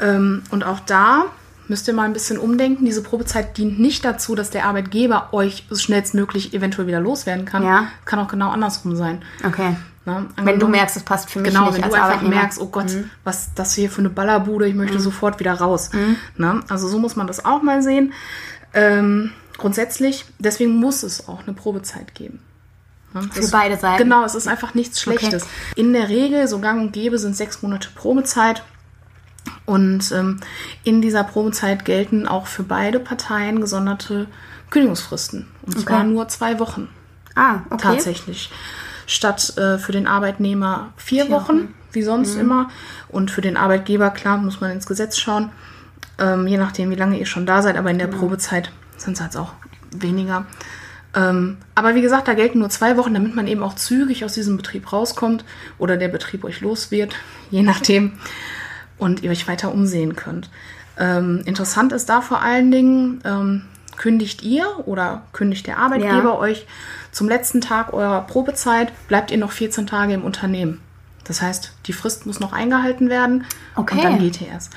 [0.00, 1.26] Ähm, und auch da
[1.68, 2.84] müsst ihr mal ein bisschen umdenken.
[2.84, 7.64] Diese Probezeit dient nicht dazu, dass der Arbeitgeber euch schnellstmöglich eventuell wieder loswerden kann.
[7.64, 7.88] Ja.
[8.04, 9.22] Kann auch genau andersrum sein.
[9.44, 9.76] Okay.
[10.04, 10.26] Ne?
[10.42, 12.34] Wenn du merkst, es passt für mich Genau, nicht wenn als du einfach Arbeitnehmer.
[12.34, 12.40] Mhm.
[12.40, 15.90] merkst, oh Gott, was das hier für eine Ballerbude, ich möchte sofort wieder raus.
[16.36, 16.60] Ne?
[16.68, 18.12] Also so muss man das auch mal sehen.
[18.74, 22.40] Ähm, grundsätzlich, deswegen muss es auch eine Probezeit geben.
[23.14, 23.22] Ne?
[23.30, 24.02] Für beide Seiten.
[24.02, 25.46] Genau, es ist einfach nichts Schlechtes.
[25.76, 28.64] In der Regel, so gang und gäbe, sind sechs Monate Probezeit.
[29.64, 30.40] Und ähm,
[30.84, 34.26] in dieser Probezeit gelten auch für beide Parteien gesonderte
[34.70, 35.46] Kündigungsfristen.
[35.66, 36.08] Und zwar Okay.
[36.08, 36.88] nur zwei Wochen
[37.34, 37.78] Ah, okay.
[37.82, 38.50] tatsächlich.
[39.06, 42.70] Statt äh, für den Arbeitnehmer vier, Wochen, wie sonst immer.
[43.08, 45.50] Und für den Arbeitgeber, klar, muss man ins Gesetz schauen.
[46.18, 47.76] Ähm, je nachdem, wie lange ihr schon da seid.
[47.76, 49.52] Aber in der Probezeit sind es halt auch
[49.90, 50.46] weniger.
[51.14, 54.32] Ähm, aber wie gesagt, da gelten nur zwei Wochen, damit man eben auch zügig aus
[54.32, 55.44] diesem Betrieb rauskommt
[55.78, 57.14] oder der Betrieb euch los wird,
[57.50, 58.12] je nachdem.
[59.02, 60.48] Und ihr euch weiter umsehen könnt.
[60.98, 63.62] Ähm, interessant ist da vor allen Dingen, ähm,
[63.96, 66.38] kündigt ihr oder kündigt der Arbeitgeber Ja.
[66.38, 66.66] euch
[67.10, 70.80] zum letzten Tag eurer Probezeit, bleibt ihr noch 14 Tage im Unternehmen.
[71.24, 73.96] Das heißt, die Frist muss noch eingehalten werden Okay.
[73.96, 74.72] und dann geht ihr erst.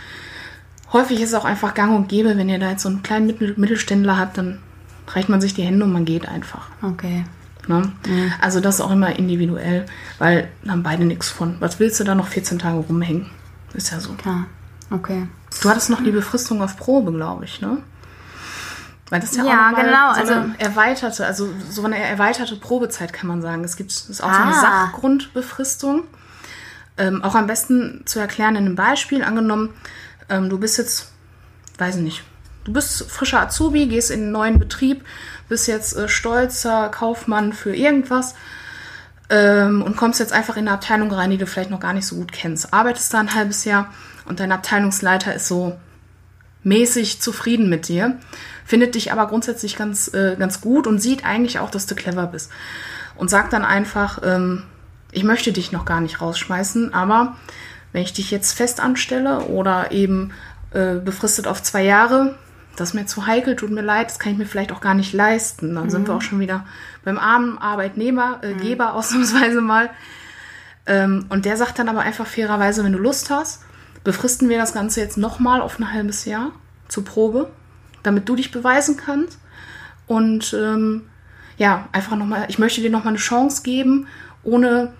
[0.91, 3.27] Häufig ist es auch einfach gang und gäbe, wenn ihr da jetzt so einen kleinen
[3.27, 4.59] Mittel Mittelständler habt, dann
[5.07, 6.67] reicht man sich die Hände und man geht einfach.
[6.81, 7.25] Okay.
[7.67, 7.91] Ne?
[8.41, 9.85] Also das ist auch immer individuell,
[10.19, 11.57] weil da haben beide nichts von.
[11.59, 13.29] Was willst du da noch 14 Tage rumhängen?
[13.75, 14.13] Ist ja so.
[14.13, 14.45] Klar.
[14.91, 15.27] Okay.
[15.61, 17.77] Du hattest noch die Befristung auf Probe, glaube ich, ne?
[19.09, 22.55] Weil das ist ja, Ja, auch genau, so also- eine erweiterte, also so eine erweiterte
[22.55, 23.63] Probezeit kann man sagen.
[23.63, 24.43] Es gibt ist auch so Ah.
[24.43, 26.03] eine Sachgrundbefristung.
[26.97, 29.23] Ähm, auch am besten zu erklären in einem Beispiel.
[29.23, 29.69] Angenommen,
[30.29, 31.11] ähm, du bist jetzt,
[31.77, 32.23] weiß ich nicht,
[32.63, 35.03] du bist frischer Azubi, gehst in einen neuen Betrieb,
[35.49, 38.33] bist jetzt äh, stolzer Kaufmann für irgendwas
[39.29, 42.05] ähm, und kommst jetzt einfach in eine Abteilung rein, die du vielleicht noch gar nicht
[42.05, 42.73] so gut kennst.
[42.73, 43.91] Arbeitest da ein halbes Jahr
[44.25, 45.77] und dein Abteilungsleiter ist so
[46.63, 48.17] mäßig zufrieden mit dir,
[48.65, 52.27] findet dich aber grundsätzlich ganz, äh, ganz gut und sieht eigentlich auch, dass du clever
[52.27, 52.51] bist.
[53.15, 54.63] Und sagt dann einfach, ähm,
[55.11, 57.37] ich möchte dich noch gar nicht rausschmeißen, aber
[57.93, 60.31] wenn ich dich jetzt fest anstelle oder eben
[60.71, 62.35] äh, befristet auf zwei Jahre,
[62.75, 64.95] das ist mir zu heikel, tut mir leid, das kann ich mir vielleicht auch gar
[64.95, 65.75] nicht leisten.
[65.75, 66.65] Dann sind wir auch schon wieder
[67.05, 69.89] beim armen Arbeitnehmer, äh, Geber ausnahmsweise mal.
[70.85, 73.63] Ähm, und der sagt dann aber einfach fairerweise, wenn du Lust hast,
[74.03, 76.51] befristen wir das Ganze jetzt nochmal auf ein halbes Jahr
[76.89, 77.49] zur Probe,
[78.03, 79.39] damit du dich beweisen kannst.
[80.07, 81.03] Und ähm,
[81.57, 84.07] ja, einfach nochmal, ich möchte dir nochmal eine Chance geben,
[84.43, 84.93] ohne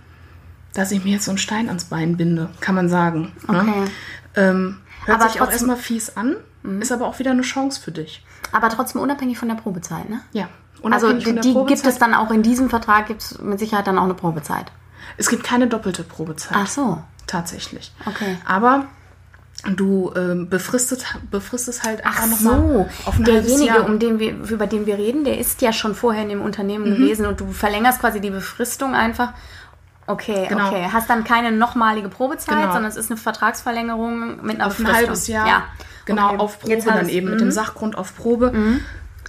[0.74, 3.32] dass ich mir jetzt so einen Stein ans Bein binde, kann man sagen.
[3.48, 3.60] Ne?
[3.60, 3.92] Okay.
[4.36, 6.36] Ähm, hört Aber sich auch erstmal fies an,
[6.80, 8.26] ist aber auch wieder eine Chance für dich.
[8.52, 10.22] Aber trotzdem unabhängig von der Probezeit, ne?
[10.34, 10.50] Ja.
[10.84, 13.98] Also die, die gibt es dann auch in diesem Vertrag, gibt es mit Sicherheit dann
[13.98, 14.72] auch eine Probezeit.
[15.18, 16.58] Es gibt keine doppelte Probezeit.
[16.60, 17.02] Ach so.
[17.28, 17.92] Tatsächlich.
[18.06, 18.38] Okay.
[18.46, 18.86] Aber
[19.76, 22.60] du ähm, befristet, befristest halt einfach Ach nochmal
[23.04, 23.80] so, auf ein derjenige, Jahr.
[23.80, 23.86] Mhm.
[23.94, 26.86] um den wir, über den wir reden, der ist ja schon vorher in dem Unternehmen
[26.86, 29.34] gewesen und du verlängerst quasi die Befristung einfach.
[30.08, 30.68] Okay, Genau.
[30.68, 30.88] okay.
[30.94, 32.74] Hast dann keine nochmalige Probezeit, Genau.
[32.74, 34.94] sondern es ist eine Vertragsverlängerung mit einer auf ein Befristung.
[34.96, 35.48] halbes Jahr.
[35.48, 35.64] Ja.
[36.06, 36.38] Genau, Okay.
[36.38, 38.54] auf Probe dann eben mit dem Sachgrund auf Probe.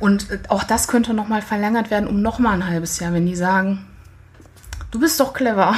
[0.01, 3.37] Und äh, auch das könnte nochmal verlängert werden um nochmal ein halbes Jahr, wenn die
[3.37, 3.85] sagen,
[4.91, 5.75] du bist doch clever.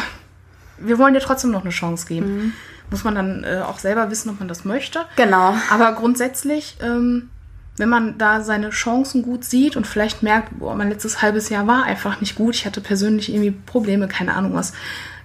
[0.79, 2.55] Wir wollen dir trotzdem noch eine Chance geben.
[2.91, 5.01] Muss man dann äh, auch selber wissen, ob man das möchte.
[5.17, 5.55] Genau.
[5.71, 7.29] Aber grundsätzlich, ähm,
[7.77, 11.67] wenn man da seine Chancen gut sieht und vielleicht merkt, boah, mein letztes halbes Jahr
[11.67, 14.73] war einfach nicht gut, ich hatte persönlich irgendwie Probleme, keine Ahnung was,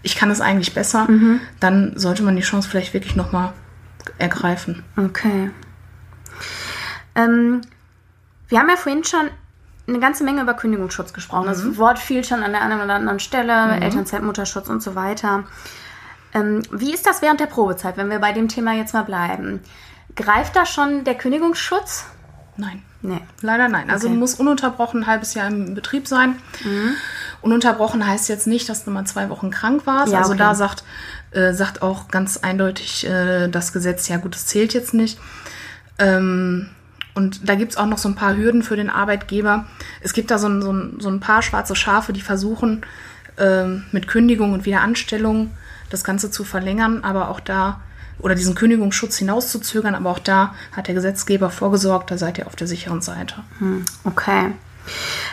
[0.03, 1.08] ich kann es eigentlich besser,
[1.60, 3.53] dann sollte man die Chance vielleicht wirklich nochmal
[4.17, 4.84] ergreifen.
[4.97, 5.49] Okay.
[7.15, 7.62] Ähm,
[8.53, 9.31] wir haben ja vorhin schon
[9.87, 11.47] eine ganze Menge über Kündigungsschutz gesprochen.
[11.47, 15.45] Das Wort fiel schon an der einen oder anderen Stelle, Elternzeit, Mutterschutz und so weiter.
[16.35, 19.59] Ähm, wie ist das während der Probezeit, wenn wir bei dem Thema jetzt mal bleiben?
[20.15, 22.05] Greift da schon der Kündigungsschutz?
[22.55, 22.83] Nein.
[23.01, 23.21] Nee.
[23.41, 23.89] Leider nein.
[23.89, 24.13] Also Okay.
[24.13, 26.35] du musst ununterbrochen ein halbes Jahr im Betrieb sein.
[27.41, 30.13] Ununterbrochen heißt jetzt nicht, dass du mal zwei Wochen krank warst.
[30.13, 30.37] Ja, also okay.
[30.39, 30.83] da sagt,
[31.31, 35.19] äh, sagt auch ganz eindeutig äh, das Gesetz, ja gut, das zählt jetzt nicht.
[35.97, 36.69] Ähm,
[37.15, 39.65] und da gibt es auch noch so ein paar Hürden für den Arbeitgeber.
[40.02, 42.86] Es gibt da so ein, so ein, so ein paar schwarze Schafe, die versuchen,
[43.38, 45.52] ähm, mit Kündigung und Wiederanstellung
[45.89, 47.82] das Ganze zu verlängern, aber auch da,
[48.19, 52.56] oder diesen Kündigungsschutz hinauszuzögern, aber auch da hat der Gesetzgeber vorgesorgt, da seid ihr auf
[52.56, 53.43] der sicheren Seite.
[54.04, 54.52] Okay.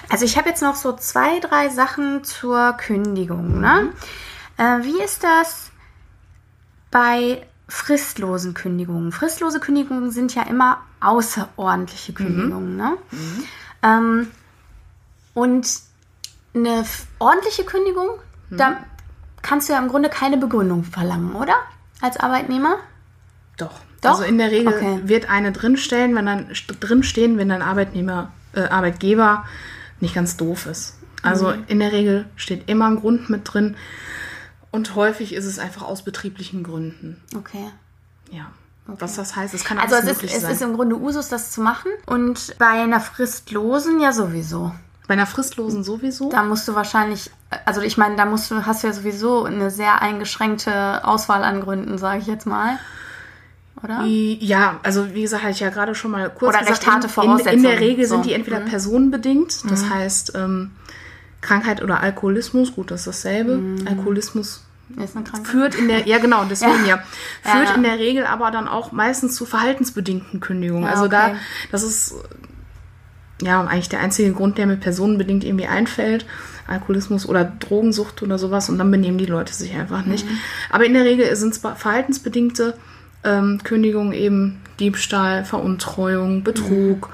[0.08, 3.60] Also ich habe jetzt noch so zwei, drei Sachen zur Kündigung.
[3.60, 3.92] Ne?
[4.56, 5.70] Äh, wie ist das
[6.90, 9.12] bei fristlosen Kündigungen?
[9.12, 12.76] Fristlose Kündigungen sind ja immer außerordentliche Kündigungen.
[12.76, 12.96] Ne?
[13.82, 14.28] Ähm,
[15.34, 15.68] und
[16.54, 16.84] eine
[17.18, 18.08] ordentliche Kündigung,
[18.50, 18.78] da
[19.42, 21.54] kannst du ja im Grunde keine Begründung verlangen, oder?
[22.00, 22.76] Als Arbeitnehmer?
[23.56, 23.80] Doch.
[24.00, 24.10] Doch?
[24.10, 25.00] Also in der Regel Okay.
[25.04, 29.44] wird eine drinstehen, wenn dann st- drinstehen, wenn dein Arbeitnehmer, äh, Arbeitgeber
[30.00, 30.96] nicht ganz doof ist.
[31.22, 31.64] Also Mhm.
[31.68, 33.76] in der Regel steht immer ein Grund mit drin.
[34.72, 37.20] Und häufig ist es einfach aus betrieblichen Gründen.
[37.36, 37.70] Okay.
[38.30, 38.50] Ja.
[38.86, 40.52] Was das heißt, es kann Also alles es ist, möglich es sein.
[40.52, 41.90] ist im Grunde Usus, das zu machen.
[42.06, 44.72] Und bei einer fristlosen ja sowieso.
[45.06, 46.30] Bei einer fristlosen sowieso.
[46.30, 47.30] Da musst du wahrscheinlich,
[47.64, 51.60] also ich meine, da musst du, hast du ja sowieso eine sehr eingeschränkte Auswahl an
[51.60, 52.78] Gründen, sage ich jetzt mal.
[53.82, 54.04] Oder?
[54.04, 57.06] Ja, also wie gesagt, hatte ich ja gerade schon mal kurz Oder gesagt, recht harte
[57.06, 57.56] in, in, Voraussetzungen.
[57.56, 58.14] in der Regel So.
[58.16, 60.72] sind die entweder personenbedingt, das heißt ähm,
[61.40, 63.58] Krankheit oder Alkoholismus, gut, das ist dasselbe.
[63.86, 64.69] Alkoholismus eine Krankheit.
[65.44, 67.02] Führt in der, ja genau, deswegen ja,
[67.44, 67.74] Ja, führt ja.
[67.74, 70.84] in der Regel aber dann auch meistens zu verhaltensbedingten Kündigungen.
[70.84, 71.36] Ja, also da, okay.
[71.70, 72.14] das ist
[73.42, 76.26] ja eigentlich der einzige Grund, der mir personenbedingt irgendwie einfällt.
[76.66, 80.24] Alkoholismus oder Drogensucht oder sowas und dann benehmen die Leute sich einfach nicht.
[80.24, 80.38] Mhm.
[80.70, 82.74] Aber in der Regel sind es verhaltensbedingte
[83.24, 87.10] ähm, Kündigungen eben Diebstahl, Veruntreuung, Betrug,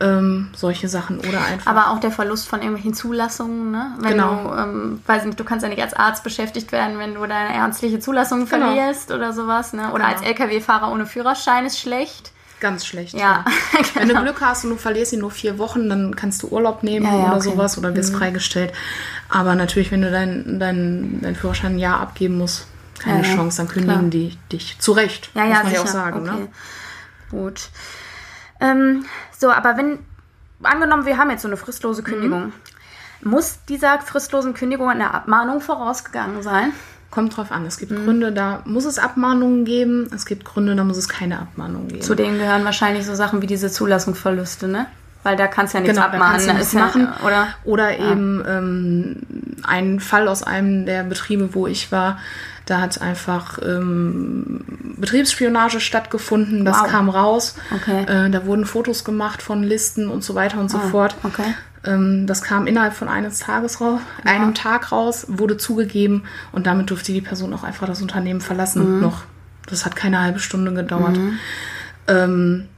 [0.00, 1.70] ähm, solche Sachen oder einfach.
[1.70, 3.92] Aber auch der Verlust von irgendwelchen Zulassungen, ne?
[4.00, 4.44] Wenn Genau.
[4.54, 7.54] du, ähm, weiß nicht, du kannst ja nicht als Arzt beschäftigt werden, wenn du deine
[7.54, 8.66] ärztliche Zulassung Genau.
[8.66, 9.92] verlierst oder sowas, ne?
[9.92, 10.16] Oder Genau.
[10.16, 12.32] als LKW-Fahrer ohne Führerschein ist schlecht.
[12.60, 13.14] Ganz schlecht.
[13.14, 13.44] Ja,
[13.94, 14.22] Wenn du genau.
[14.22, 17.12] Glück hast und du verlierst ihn nur vier Wochen, dann kannst du Urlaub nehmen Ja,
[17.12, 17.48] ja, oder okay.
[17.48, 17.52] Mhm.
[17.52, 18.72] sowas oder wirst freigestellt.
[19.28, 22.66] Aber natürlich, wenn du deinen dein, dein Führerschein ein Jahr abgeben musst,
[22.98, 24.10] keine Ja, ja, Chance, dann kündigen klar.
[24.10, 25.28] die dich zu Recht.
[25.34, 25.76] Ja, muss ja, man sicher.
[25.76, 26.28] ja auch sagen.
[26.28, 26.38] okay.
[26.40, 26.48] Ne?
[27.30, 27.68] Gut.
[28.60, 29.04] Ähm,
[29.36, 29.98] so, aber wenn,
[30.62, 32.52] angenommen, wir haben jetzt so eine fristlose Kündigung,
[33.22, 36.72] muss dieser fristlosen Kündigung eine Abmahnung vorausgegangen sein?
[37.10, 37.64] Kommt drauf an.
[37.66, 38.04] Es gibt Mhm.
[38.04, 40.08] Gründe, da muss es Abmahnungen geben.
[40.14, 42.02] Es gibt Gründe, da muss es keine Abmahnungen geben.
[42.02, 44.86] Zu denen gehören wahrscheinlich so Sachen wie diese Zulassungsverluste, ne?
[45.26, 46.12] Weil da kannst du ja nichts Genau, da
[46.46, 46.52] du ne?
[46.54, 47.08] nichts Ist ja- machen.
[47.24, 47.48] Oder?
[47.64, 49.16] Oder eben ähm,
[49.64, 52.18] ein Fall aus einem der Betriebe, wo ich war,
[52.64, 54.60] da hat einfach ähm,
[54.96, 56.64] Betriebsspionage stattgefunden.
[56.64, 56.86] Das Wow.
[56.88, 57.56] kam raus.
[57.74, 58.04] Okay.
[58.26, 61.16] Äh, da wurden Fotos gemacht von Listen und so weiter und so Ah, fort.
[61.24, 61.54] okay.
[61.84, 66.90] Ähm, das kam innerhalb von eines Tages raus, einem Tag raus, wurde zugegeben und damit
[66.90, 68.96] durfte die Person auch einfach das Unternehmen verlassen.
[68.96, 69.00] Mhm.
[69.00, 69.22] Noch.
[69.68, 71.18] Das hat keine halbe Stunde gedauert.
[72.08, 72.68] Ähm,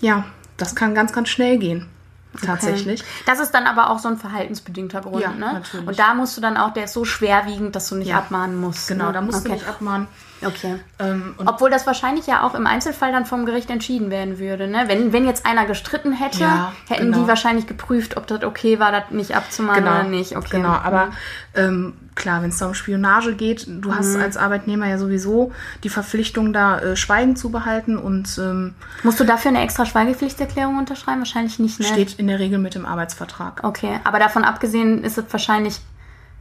[0.00, 0.24] ja,
[0.58, 1.88] das kann ganz, ganz schnell gehen.
[2.44, 3.02] Tatsächlich.
[3.26, 5.54] Das ist dann aber auch so ein verhaltensbedingter Grund, Ja, ne?
[5.54, 5.88] natürlich.
[5.88, 8.18] Und da musst du dann auch, der ist so schwerwiegend, dass du nicht Ja.
[8.18, 8.86] abmahnen musst.
[8.88, 9.12] Genau, ne?
[9.12, 9.48] da musst okay.
[9.48, 10.06] du nicht abmahnen.
[10.44, 10.78] Okay.
[11.00, 14.68] Ähm, Obwohl das wahrscheinlich ja auch im Einzelfall dann vom Gericht entschieden werden würde.
[14.68, 14.84] Ne?
[14.86, 17.22] Wenn, wenn jetzt einer gestritten hätte, Ja, hätten genau.
[17.22, 20.36] die wahrscheinlich geprüft, ob das okay war, das nicht abzumahnen genau, oder nicht.
[20.36, 20.48] Okay.
[20.58, 21.08] genau, aber
[21.54, 24.20] ähm, klar, wenn es da um Spionage geht, du hast Mhm.
[24.22, 25.52] als Arbeitnehmer ja sowieso
[25.84, 30.76] die Verpflichtung, da äh, Schweigen zu behalten und ähm, Musst du dafür eine extra Schweigepflichterklärung
[30.76, 31.20] unterschreiben?
[31.20, 31.86] Wahrscheinlich nicht, ne?
[31.86, 33.60] steht in der Regel mit dem Arbeitsvertrag.
[33.64, 35.80] Okay, aber davon abgesehen ist es wahrscheinlich,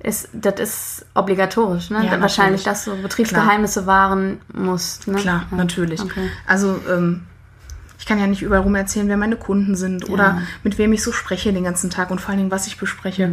[0.03, 2.05] ist, das ist obligatorisch, ne?
[2.05, 5.07] Ja, wahrscheinlich, dass du Betriebsgeheimnisse wahren musst.
[5.07, 5.15] Ne?
[5.15, 5.57] Klar, Ja.
[5.57, 6.01] natürlich.
[6.01, 6.29] Okay.
[6.45, 7.23] Also ähm,
[7.99, 11.01] ich kann ja nicht überall rum erzählen, wer meine Kunden sind oder mit wem ich
[11.03, 13.23] so spreche den ganzen Tag und vor allen Dingen, was ich bespreche.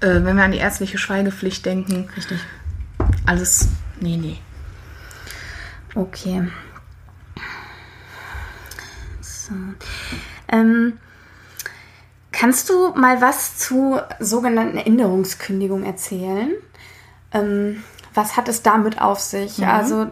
[0.00, 2.08] Äh, wenn wir an die ärztliche Schweigepflicht denken, Mhm.
[2.16, 2.38] Richtig.
[3.26, 3.68] alles,
[4.00, 4.38] nee, nee.
[5.94, 6.48] Okay.
[9.20, 9.52] So.
[10.48, 10.94] Ähm,
[12.32, 16.50] kannst du mal was zu sogenannten Änderungskündigung erzählen?
[17.32, 17.82] Ähm,
[18.14, 19.58] was hat es damit auf sich?
[19.66, 20.06] Also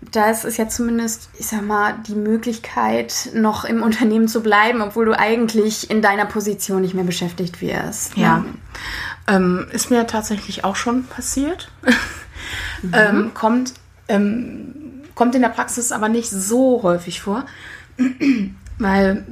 [0.00, 4.82] da ist es ja zumindest, ich sag mal, die Möglichkeit, noch im Unternehmen zu bleiben,
[4.82, 8.16] obwohl du eigentlich in deiner Position nicht mehr beschäftigt wirst.
[8.16, 8.22] ne?
[8.22, 8.44] Ja.
[9.28, 11.70] Ähm, ist mir tatsächlich auch schon passiert.
[12.92, 13.74] ähm, kommt,
[14.08, 14.74] ähm,
[15.14, 17.44] kommt in der Praxis aber nicht so häufig vor,
[18.78, 19.24] weil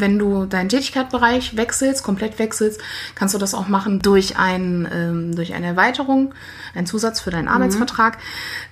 [0.00, 2.80] wenn du deinen Tätigkeitsbereich wechselst, komplett wechselst,
[3.14, 6.34] kannst du das auch machen durch, ein, ähm, durch eine Erweiterung,
[6.74, 8.18] einen Zusatz für deinen Arbeitsvertrag.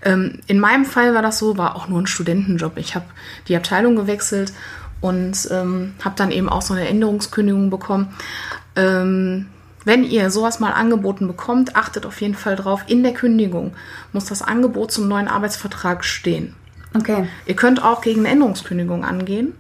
[0.02, 2.76] Ähm, in meinem Fall war das so, war auch nur ein Studentenjob.
[2.76, 3.06] Ich habe
[3.48, 4.52] die Abteilung gewechselt
[5.00, 8.14] und ähm, habe dann eben auch so eine Änderungskündigung bekommen.
[8.76, 9.46] Ähm,
[9.84, 13.74] wenn ihr sowas mal angeboten bekommt, achtet auf jeden Fall drauf, in der Kündigung
[14.12, 16.54] muss das Angebot zum neuen Arbeitsvertrag stehen.
[16.94, 17.26] Okay.
[17.46, 19.54] Ihr könnt auch gegen eine Änderungskündigung angehen,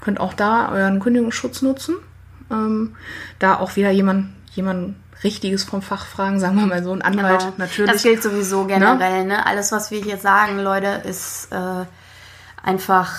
[0.00, 1.96] könnt auch da euren Kündigungsschutz nutzen.
[2.50, 2.96] Ähm,
[3.38, 7.40] da auch wieder jemand, jemand Richtiges vom Fach fragen, sagen wir mal so, ein Anwalt
[7.40, 7.52] Genau.
[7.58, 7.92] natürlich.
[7.92, 9.24] Das gilt sowieso generell.
[9.26, 9.44] Ne?
[9.46, 11.84] Alles, was wir hier sagen, Leute, ist äh,
[12.62, 13.12] einfach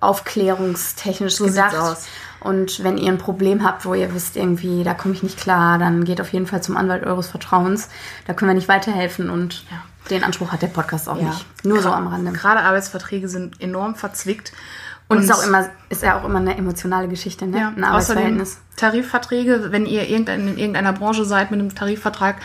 [0.00, 1.74] aufklärungstechnisch sieht's gedacht.
[1.76, 2.06] aus.
[2.40, 5.78] Und wenn ihr ein Problem habt, wo ihr wisst, irgendwie, da komme ich nicht klar,
[5.78, 7.88] dann geht auf jeden Fall zum Anwalt eures Vertrauens.
[8.26, 9.64] Da können wir nicht weiterhelfen und
[10.10, 11.28] den Anspruch hat der Podcast auch Ja.
[11.30, 11.64] nicht.
[11.64, 12.30] Nur so Gra- am Rande.
[12.32, 14.52] Gerade Arbeitsverträge sind enorm verzwickt.
[15.08, 17.58] Und ist auch immer, ist ja auch immer eine emotionale Geschichte, ne?
[17.58, 18.58] Ja, ein außerdem Arbeitsverhältnis.
[18.76, 22.36] Tarifverträge, wenn ihr irgendein, in irgendeiner Branche seid mit einem Tarifvertrag.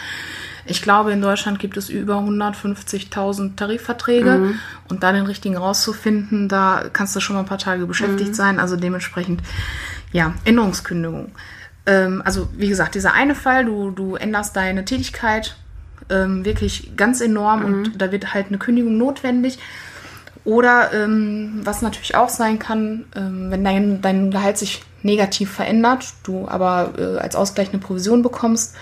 [0.65, 4.59] Ich glaube, in Deutschland gibt es über 150.000 Tarifverträge Mhm.
[4.89, 8.33] und da den richtigen rauszufinden, da kannst du schon mal ein paar Tage beschäftigt Mhm.
[8.35, 8.59] sein.
[8.59, 9.41] Also dementsprechend,
[10.11, 11.31] ja, Änderungskündigung.
[11.87, 15.55] Ähm, also wie gesagt, dieser eine Fall, du, du änderst deine Tätigkeit
[16.09, 17.65] ähm, wirklich ganz enorm Mhm.
[17.65, 19.57] und da wird halt eine Kündigung notwendig.
[20.43, 26.13] Oder ähm, was natürlich auch sein kann, ähm, wenn dein, dein Gehalt sich negativ verändert,
[26.23, 28.75] du aber äh, als Ausgleich eine Provision bekommst,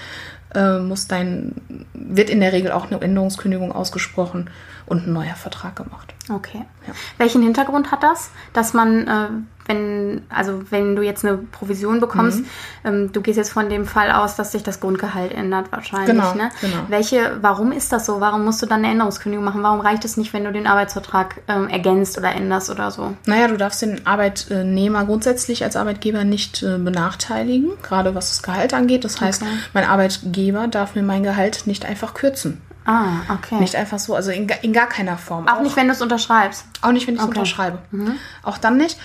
[0.56, 1.54] äh, muss dein,
[1.94, 4.50] wird in der Regel auch eine Änderungskündigung ausgesprochen
[4.90, 6.14] und ein neuer Vertrag gemacht.
[6.30, 6.66] Okay.
[6.88, 6.94] Ja.
[7.18, 9.28] Welchen Hintergrund hat das, dass man, äh,
[9.68, 12.46] wenn, also wenn du jetzt eine Provision bekommst, mhm.
[12.84, 16.34] ähm, du gehst jetzt von dem Fall aus, dass sich das Grundgehalt ändert wahrscheinlich, genau,
[16.34, 16.50] ne?
[16.62, 16.78] Genau.
[16.88, 18.20] Welche, warum ist das so?
[18.20, 19.62] Warum musst du dann eine Änderungskündigung machen?
[19.64, 23.16] Warum reicht es nicht, wenn du den Arbeitsvertrag ähm, ergänzt oder änderst oder so?
[23.26, 28.74] Naja, du darfst den Arbeitnehmer grundsätzlich als Arbeitgeber nicht äh, benachteiligen, gerade was das Gehalt
[28.74, 29.04] angeht.
[29.04, 29.52] Das heißt, okay.
[29.74, 32.62] mein Arbeitgeber darf mir mein Gehalt nicht einfach kürzen.
[32.90, 33.60] Ah, okay.
[33.60, 35.48] Nicht einfach so, also in, in gar keiner Form.
[35.48, 36.66] Auch, auch nicht, wenn du es unterschreibst.
[36.82, 37.38] Auch nicht, wenn ich es okay.
[37.38, 37.78] unterschreibe.
[37.92, 38.16] Mhm.
[38.42, 38.98] Auch dann nicht.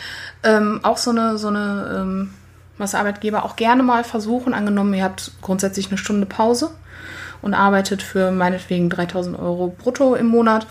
[0.42, 2.30] Ähm, auch so eine, so eine, ähm,
[2.78, 6.70] was Arbeitgeber auch gerne mal versuchen, angenommen, ihr habt grundsätzlich eine Stunde Pause
[7.42, 10.66] und arbeitet für meinetwegen 3000 Euro brutto im Monat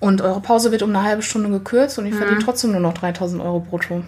[0.00, 2.18] und eure Pause wird um eine halbe Stunde gekürzt und ihr mhm.
[2.18, 4.02] verdient trotzdem nur noch 3000 Euro brutto.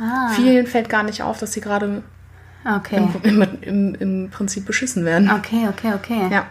[0.00, 0.30] Ah.
[0.30, 2.02] Vielen fällt gar nicht auf, dass sie gerade
[2.64, 3.06] okay.
[3.24, 5.30] im, im, im, im Prinzip beschissen werden.
[5.30, 6.28] Okay, okay, okay.
[6.30, 6.46] Ja.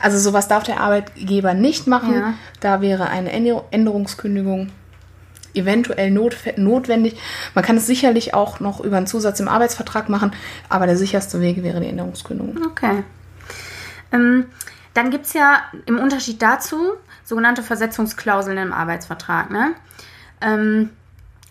[0.00, 2.14] Also sowas darf der Arbeitgeber nicht machen.
[2.14, 2.34] Ja.
[2.60, 3.32] Da wäre eine
[3.70, 4.70] Änderungskündigung
[5.54, 7.16] eventuell notwendig.
[7.54, 10.32] Man kann es sicherlich auch noch über einen Zusatz im Arbeitsvertrag machen,
[10.68, 12.66] aber der sicherste Weg wäre die Änderungskündigung.
[12.66, 13.02] Okay.
[14.12, 14.46] Ähm,
[14.94, 16.92] dann gibt es ja im Unterschied dazu
[17.24, 19.50] sogenannte Versetzungsklauseln im Arbeitsvertrag.
[19.50, 19.72] Ne?
[20.40, 20.90] Ähm,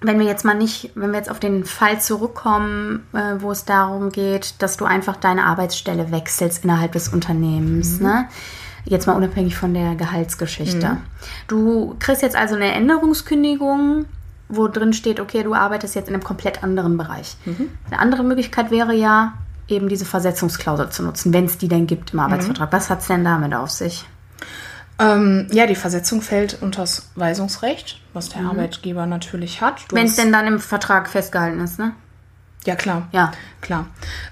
[0.01, 3.65] wenn wir jetzt mal nicht, wenn wir jetzt auf den Fall zurückkommen, äh, wo es
[3.65, 8.05] darum geht, dass du einfach deine Arbeitsstelle wechselst innerhalb des Unternehmens, mhm.
[8.08, 8.27] ne?
[8.88, 10.89] Jetzt mal unabhängig von der Gehaltsgeschichte.
[10.89, 10.97] Mhm.
[11.47, 14.05] Du kriegst jetzt also eine Änderungskündigung,
[14.47, 17.36] wo drin steht, okay, du arbeitest jetzt in einem komplett anderen Bereich.
[17.45, 17.71] Mhm.
[17.89, 19.34] Eine andere Möglichkeit wäre ja,
[19.67, 22.71] eben diese Versetzungsklausel zu nutzen, wenn es die denn gibt im Arbeitsvertrag.
[22.71, 22.75] Mhm.
[22.75, 24.05] Was hat es denn damit auf sich?
[24.97, 28.49] Ähm, ja, die Versetzung fällt unter das Weisungsrecht, was der mhm.
[28.51, 29.86] Arbeitgeber natürlich hat.
[29.91, 31.93] Wenn es denn dann im Vertrag festgehalten ist, ne?
[32.65, 33.08] Ja, klar.
[33.12, 33.31] Ja.
[33.62, 33.88] Klar.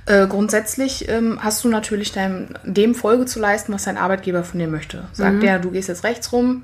[0.05, 4.59] Äh, grundsätzlich ähm, hast du natürlich deinem, dem Folge zu leisten, was dein Arbeitgeber von
[4.59, 5.05] dir möchte.
[5.11, 5.41] Sagt mhm.
[5.41, 6.63] der, du gehst jetzt rechts rum,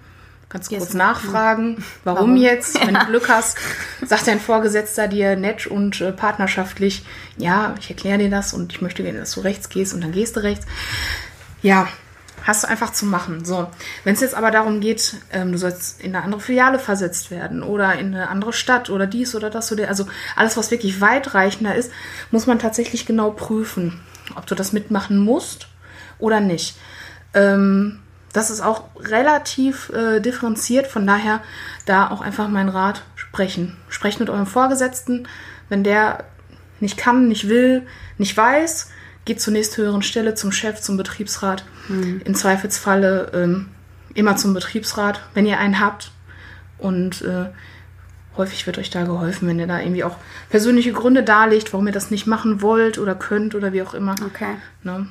[0.50, 0.80] kannst yes.
[0.80, 2.36] kurz nachfragen, warum, warum?
[2.38, 3.02] jetzt, wenn ja.
[3.02, 3.58] du Glück hast,
[4.04, 7.06] sagt dein Vorgesetzter dir nett und äh, partnerschaftlich,
[7.38, 10.12] ja, ich erkläre dir das und ich möchte gerne, dass du rechts gehst und dann
[10.12, 10.66] gehst du rechts.
[11.62, 11.88] Ja,
[12.50, 13.46] Hast du einfach zu machen.
[13.46, 13.68] So,
[14.04, 17.62] wenn es jetzt aber darum geht, ähm, du sollst in eine andere Filiale versetzt werden
[17.62, 21.76] oder in eine andere Stadt oder dies oder das oder also alles, was wirklich weitreichender
[21.76, 21.92] ist,
[22.32, 24.02] muss man tatsächlich genau prüfen,
[24.36, 25.68] ob du das mitmachen musst
[26.18, 26.76] oder nicht.
[27.36, 28.00] Ähm,
[28.34, 31.44] das ist auch relativ äh, differenziert, von daher
[31.86, 33.78] da auch einfach mein Rat sprechen.
[33.90, 35.28] Sprecht mit eurem Vorgesetzten,
[35.70, 36.24] wenn der
[36.80, 37.86] nicht kann, nicht will,
[38.18, 38.90] nicht weiß,
[39.30, 41.64] geht zur nächsthöheren Stelle, zum Chef, zum Betriebsrat.
[41.88, 42.22] Mhm.
[42.26, 43.68] Im Zweifelsfalle ähm,
[44.16, 46.12] immer zum Betriebsrat, wenn ihr einen habt.
[46.80, 47.46] Und äh,
[48.38, 50.16] häufig wird euch da geholfen, wenn ihr da irgendwie auch
[50.50, 54.16] persönliche Gründe darlegt, warum ihr das nicht machen wollt oder könnt oder wie auch immer.
[54.26, 54.56] Okay.
[54.82, 55.06] Ne?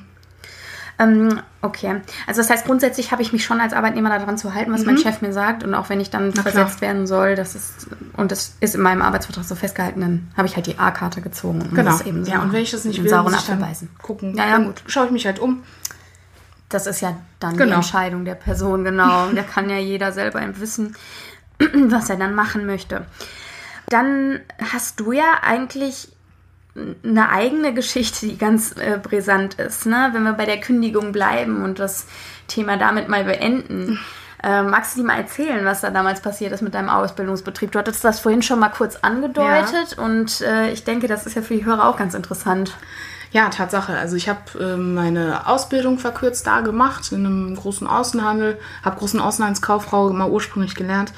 [0.99, 2.01] Ähm, okay.
[2.27, 4.87] Also das heißt, grundsätzlich habe ich mich schon als Arbeitnehmer daran zu halten, was mhm.
[4.87, 5.63] mein Chef mir sagt.
[5.63, 6.81] Und auch wenn ich dann Na versetzt klar.
[6.81, 10.55] werden soll, das ist, und das ist in meinem Arbeitsvertrag so festgehalten, dann habe ich
[10.57, 11.61] halt die A-Karte gezogen.
[11.61, 11.99] Um genau.
[12.01, 13.89] eben so ja, und wenn ich das nicht will, muss ich dann beißen.
[14.01, 14.35] gucken.
[14.35, 14.83] Ja, ja, gut.
[14.87, 15.63] Schaue ich mich halt um.
[16.67, 17.69] Das ist ja dann genau.
[17.69, 19.29] die Entscheidung der Person, genau.
[19.35, 20.95] da kann ja jeder selber wissen,
[21.73, 23.05] was er dann machen möchte.
[23.87, 26.09] Dann hast du ja eigentlich
[27.03, 29.85] eine eigene Geschichte, die ganz äh, brisant ist.
[29.85, 30.09] Ne?
[30.13, 32.05] Wenn wir bei der Kündigung bleiben und das
[32.47, 33.99] Thema damit mal beenden.
[34.41, 37.71] Äh, magst du dir mal erzählen, was da damals passiert ist mit deinem Ausbildungsbetrieb?
[37.71, 40.03] Du hattest das vorhin schon mal kurz angedeutet ja.
[40.03, 42.73] und äh, ich denke, das ist ja für die Hörer auch ganz interessant.
[43.31, 43.95] Ja, Tatsache.
[43.97, 49.19] Also ich habe äh, meine Ausbildung verkürzt da gemacht in einem großen Außenhandel, habe großen
[49.19, 51.11] Außenhandelskauffrau mal ursprünglich gelernt,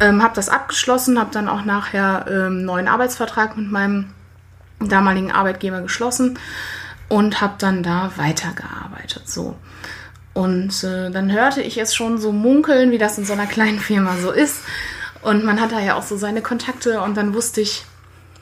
[0.00, 4.08] ähm, habe das abgeschlossen, habe dann auch nachher ähm, neuen Arbeitsvertrag mit meinem
[4.88, 6.38] damaligen Arbeitgeber geschlossen
[7.08, 9.28] und habe dann da weitergearbeitet.
[9.28, 9.56] So.
[10.34, 13.78] Und äh, dann hörte ich es schon so munkeln, wie das in so einer kleinen
[13.78, 14.60] Firma so ist.
[15.20, 17.84] Und man hat da ja auch so seine Kontakte und dann wusste ich,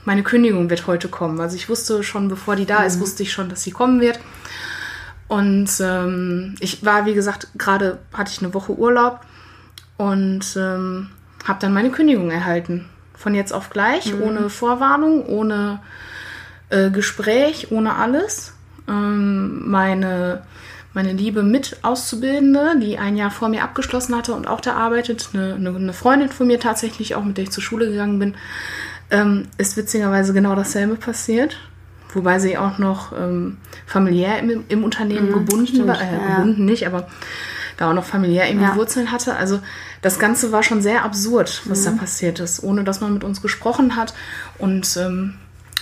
[0.05, 1.41] meine Kündigung wird heute kommen.
[1.41, 2.87] Also ich wusste schon, bevor die da mhm.
[2.87, 4.19] ist, wusste ich schon, dass sie kommen wird.
[5.29, 9.21] Und ähm, ich war, wie gesagt, gerade hatte ich eine Woche Urlaub
[9.97, 11.11] und ähm,
[11.47, 12.89] habe dann meine Kündigung erhalten.
[13.15, 14.23] Von jetzt auf gleich, mhm.
[14.23, 15.81] ohne Vorwarnung, ohne
[16.71, 18.55] äh, Gespräch, ohne alles.
[18.89, 20.43] Ähm, meine,
[20.95, 25.55] meine liebe Mitauszubildende, die ein Jahr vor mir abgeschlossen hatte und auch da arbeitet, eine,
[25.55, 28.35] eine, eine Freundin von mir tatsächlich, auch mit der ich zur Schule gegangen bin,
[29.11, 31.57] ähm, ist witzigerweise genau dasselbe passiert.
[32.13, 36.01] Wobei sie auch noch ähm, familiär im, im Unternehmen mhm, gebunden war.
[36.01, 36.37] Äh, ja.
[36.37, 37.07] Gebunden nicht, aber
[37.77, 38.75] da auch noch familiär irgendwie Ja.
[38.77, 39.37] Wurzeln hatte.
[39.37, 39.61] Also
[40.03, 41.85] das Ganze war schon sehr absurd, was Mhm.
[41.85, 44.13] da passiert ist, ohne dass man mit uns gesprochen hat.
[44.59, 45.35] Und ähm,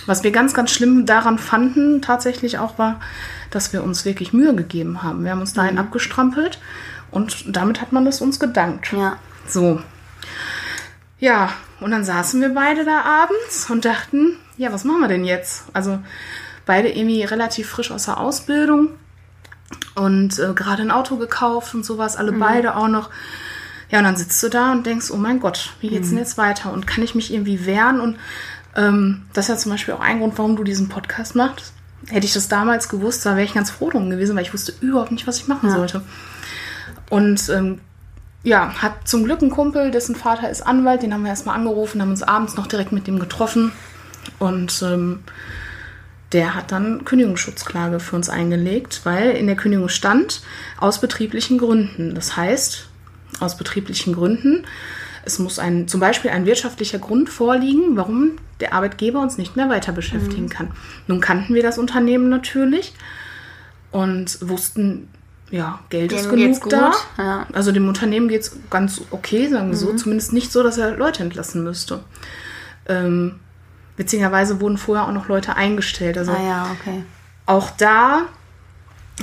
[0.09, 2.99] was wir ganz, ganz schlimm daran fanden, tatsächlich auch war,
[3.51, 5.23] dass wir uns wirklich Mühe gegeben haben.
[5.23, 6.59] Wir haben uns dahin abgestrampelt
[7.11, 8.91] und damit hat man es uns gedankt.
[8.91, 9.17] Ja.
[9.47, 9.81] So.
[11.19, 15.25] Ja, und dann saßen wir beide da abends und dachten, ja, was machen wir denn
[15.25, 15.65] jetzt?
[15.73, 15.99] Also
[16.65, 18.89] beide irgendwie relativ frisch aus der Ausbildung
[19.95, 23.09] und äh, gerade ein Auto gekauft und sowas, alle beide auch noch.
[23.89, 26.37] Ja, und dann sitzt du da und denkst, oh mein Gott, wie geht's denn jetzt
[26.37, 26.71] weiter?
[26.71, 27.99] Und kann ich mich irgendwie wehren?
[27.99, 28.17] Und
[28.75, 31.73] ähm, das ist ja zum Beispiel auch ein Grund, warum du diesen Podcast machst.
[32.07, 34.73] Hätte ich das damals gewusst, da wäre ich ganz froh drum gewesen, weil ich wusste
[34.81, 36.01] überhaupt nicht, was ich machen sollte.
[37.09, 37.79] Und ähm,
[38.43, 42.01] ja, hat zum Glück einen Kumpel, dessen Vater ist Anwalt, den haben wir erstmal angerufen,
[42.01, 43.71] haben uns abends noch direkt mit dem getroffen.
[44.37, 45.19] Und ähm,
[46.31, 50.41] der hat dann Kündigungsschutzklage für uns eingelegt, weil in der Kündigung stand,
[50.77, 52.15] aus betrieblichen Gründen.
[52.15, 52.87] Das heißt,
[53.39, 54.65] aus betrieblichen Gründen,
[55.25, 59.69] es muss ein, zum Beispiel ein wirtschaftlicher Grund vorliegen, warum der Arbeitgeber uns nicht mehr
[59.69, 60.49] weiter beschäftigen Mhm.
[60.49, 60.71] kann.
[61.07, 62.93] Nun kannten wir das Unternehmen natürlich
[63.91, 65.07] und wussten,
[65.51, 66.91] ja, Geld ist Denen genug da.
[67.17, 67.47] ja.
[67.53, 69.93] Also dem Unternehmen geht es ganz okay, sagen wir so.
[69.95, 72.01] Zumindest nicht so, dass er Leute entlassen müsste.
[72.87, 73.39] Ähm,
[73.97, 76.17] witzigerweise wurden vorher auch noch Leute eingestellt.
[76.17, 77.03] Also Ah ja, okay.
[77.47, 78.21] auch da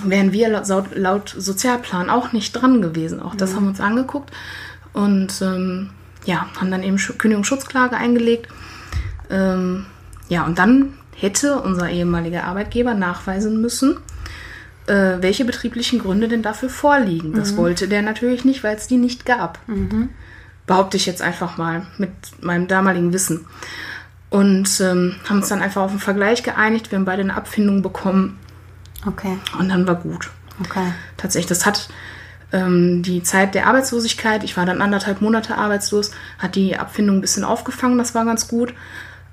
[0.02, 3.20] wären wir laut, laut Sozialplan auch nicht dran gewesen.
[3.22, 4.30] Auch das haben wir uns angeguckt
[4.92, 5.90] und ähm,
[6.26, 8.48] ja, haben dann eben Schu- Kündigungsschutzklage eingelegt.
[9.30, 9.86] Ähm,
[10.28, 13.96] ja, und dann hätte unser ehemaliger Arbeitgeber nachweisen müssen,
[14.86, 17.32] äh, welche betrieblichen Gründe denn dafür vorliegen.
[17.32, 19.58] Das wollte der natürlich nicht, weil es die nicht gab.
[20.66, 22.10] Behaupte ich jetzt einfach mal mit
[22.40, 23.46] meinem damaligen Wissen.
[24.28, 26.90] Und ähm, haben uns dann einfach auf einen Vergleich geeinigt.
[26.90, 28.38] Wir haben beide eine Abfindung bekommen
[29.06, 29.38] Okay.
[29.58, 30.30] und dann war gut.
[30.60, 30.92] Okay.
[31.16, 31.88] Tatsächlich, das hat
[32.52, 37.20] ähm, die Zeit der Arbeitslosigkeit, ich war dann anderthalb Monate arbeitslos, hat die Abfindung ein
[37.20, 38.74] bisschen aufgefangen, das war ganz gut.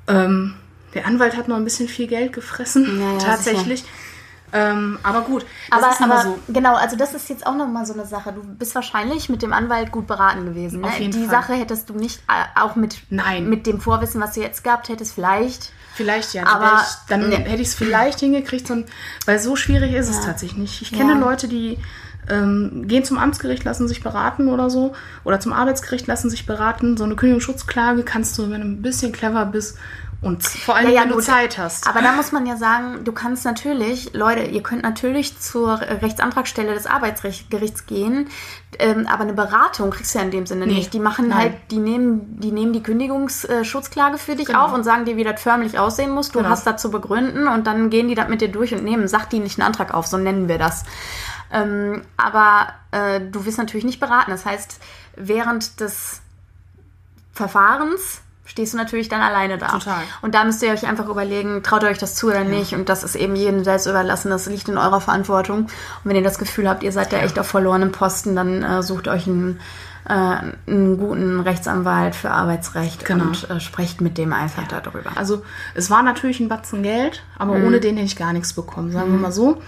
[0.07, 0.55] Ähm,
[0.93, 3.83] der Anwalt hat noch ein bisschen viel Geld gefressen, Ja, ja, tatsächlich.
[4.55, 6.39] Ähm, aber gut, das Aber, aber so.
[6.49, 8.33] genau, also das ist jetzt auch nochmal so eine Sache.
[8.33, 10.81] Du bist wahrscheinlich mit dem Anwalt gut beraten gewesen.
[10.81, 10.87] Ne?
[10.87, 11.41] Auf jeden Die Fall.
[11.41, 13.49] Sache hättest du nicht, äh, auch mit, Nein.
[13.49, 15.71] mit dem Vorwissen, was du jetzt gehabt hättest, vielleicht.
[15.95, 17.37] Vielleicht ja, Aber- dann ne.
[17.37, 18.83] hätte ich es vielleicht hingekriegt, so,
[19.25, 20.81] weil so schwierig ist es tatsächlich nicht.
[20.83, 21.17] Ich kenne Ja.
[21.19, 21.79] Leute, die
[22.29, 24.93] ähm, gehen zum Amtsgericht, lassen sich beraten oder so,
[25.23, 26.97] oder zum Arbeitsgericht lassen sich beraten.
[26.97, 29.77] So eine Kündigungsschutzklage kannst du, wenn du ein bisschen clever bist
[30.23, 31.23] und vor allem, Ja, ja, wenn du gut.
[31.25, 31.87] Zeit hast.
[31.87, 36.73] Aber da muss man ja sagen, du kannst natürlich, Leute, ihr könnt natürlich zur Rechtsantragstelle
[36.73, 38.29] des Arbeitsgerichts gehen,
[38.79, 40.93] ähm, aber eine Beratung kriegst du ja in dem Sinne Nee, nicht.
[40.93, 41.37] Die machen nein.
[41.37, 44.65] halt, die nehmen, die nehmen die Kündigungsschutzklage für dich Genau.
[44.65, 46.29] auf und sagen dir, wie das förmlich aussehen muss.
[46.31, 46.49] Du Genau.
[46.49, 49.61] hast das zu begründen und dann gehen die das mit dir durch und nehmen sachdienlichen
[49.61, 50.85] Antrag auf, so nennen wir das.
[51.51, 54.31] Ähm, aber äh, du wirst natürlich nicht beraten.
[54.31, 54.79] Das heißt,
[55.17, 56.21] während des
[57.31, 59.67] Verfahrens stehst du natürlich dann alleine da.
[59.67, 60.01] Total.
[60.21, 62.73] Und da müsst ihr euch einfach überlegen, traut ihr euch das zu oder nicht.
[62.73, 64.29] Und das ist eben jedem selbst überlassen.
[64.29, 65.59] Das liegt in eurer Verantwortung.
[65.59, 65.69] Und
[66.03, 69.07] wenn ihr das Gefühl habt, ihr seid da echt auf verlorenem Posten, dann äh, sucht
[69.07, 69.59] euch einen,
[70.09, 70.11] äh,
[70.67, 73.25] einen guten Rechtsanwalt für Arbeitsrecht Genau.
[73.25, 75.11] und äh, sprecht mit dem einfach darüber.
[75.15, 78.91] Also es war natürlich ein Batzen Geld, aber ohne den hätte ich gar nichts bekommen,
[78.91, 79.61] sagen wir mal so.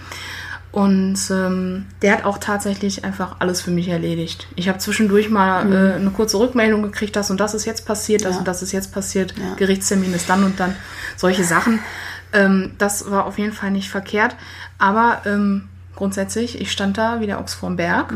[0.76, 4.46] Und ähm, der hat auch tatsächlich einfach alles für mich erledigt.
[4.56, 8.26] Ich habe zwischendurch mal äh, eine kurze Rückmeldung gekriegt, das und das ist jetzt passiert,
[8.26, 8.38] das Ja.
[8.40, 9.54] und das ist jetzt passiert, Ja.
[9.54, 10.76] Gerichtstermin ist dann und dann,
[11.16, 11.78] solche Sachen.
[12.34, 14.36] Ähm, das war auf jeden Fall nicht verkehrt.
[14.76, 18.12] Aber ähm, grundsätzlich, ich stand da wie der Ochs vorm Berg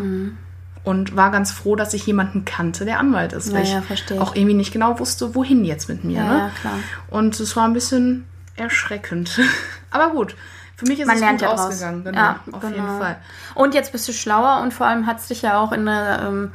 [0.84, 4.20] und war ganz froh, dass ich jemanden kannte, der Anwalt ist, weil Ja, ja, ich
[4.20, 6.18] auch irgendwie nicht genau wusste, wohin jetzt mit mir.
[6.18, 6.38] Ja, ne?
[6.40, 6.74] ja, klar.
[7.08, 9.40] Und es war ein bisschen erschreckend.
[9.90, 10.36] Aber gut,
[10.80, 12.04] für mich ist Man es lernt gut ja ausgegangen.
[12.04, 12.74] Genau, Ja, auf genau.
[12.74, 13.16] jeden Fall.
[13.54, 16.20] Und jetzt bist du schlauer und vor allem hat es dich ja auch in eine,
[16.26, 16.52] ähm,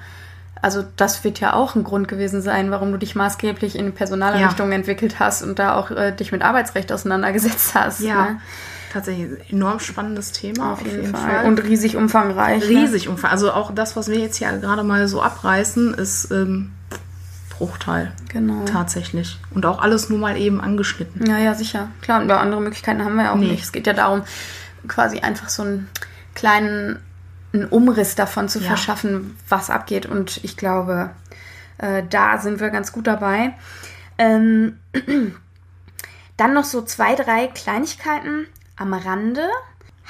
[0.61, 4.71] also das wird ja auch ein Grund gewesen sein, warum du dich maßgeblich in Personalrichtung
[4.71, 7.99] entwickelt hast und da auch äh, dich mit Arbeitsrecht auseinandergesetzt hast.
[7.99, 8.41] Ja, Ne?
[8.91, 10.71] tatsächlich ein enorm spannendes Thema.
[10.73, 11.45] Auf jeden, Fall.
[11.45, 12.61] Und riesig umfangreich.
[12.63, 12.69] ne?
[12.69, 13.31] riesig umfangreich.
[13.33, 16.71] Also auch das, was wir jetzt hier gerade mal so abreißen, ist ähm,
[17.57, 18.11] Bruchteil.
[18.29, 18.65] Genau.
[18.65, 19.39] Tatsächlich.
[19.51, 21.25] Und auch alles nur mal eben angeschnitten.
[21.25, 21.89] Ja, ja, sicher.
[22.01, 23.47] Klar, und andere Möglichkeiten haben wir ja auch Nee.
[23.51, 23.63] nicht.
[23.63, 24.23] Es geht ja darum,
[24.87, 25.89] quasi einfach so einen
[26.33, 26.99] kleinen
[27.53, 28.67] einen Umriss davon zu Ja.
[28.67, 30.05] verschaffen, was abgeht.
[30.05, 31.11] Und ich glaube,
[31.77, 33.53] äh, da sind wir ganz gut dabei.
[34.17, 34.77] Ähm,
[36.37, 39.47] dann noch so zwei, drei Kleinigkeiten am Rande.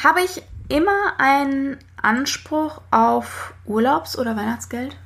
[0.03, 4.97] Habe ich immer einen Anspruch auf Urlaubs- oder Weihnachtsgeld?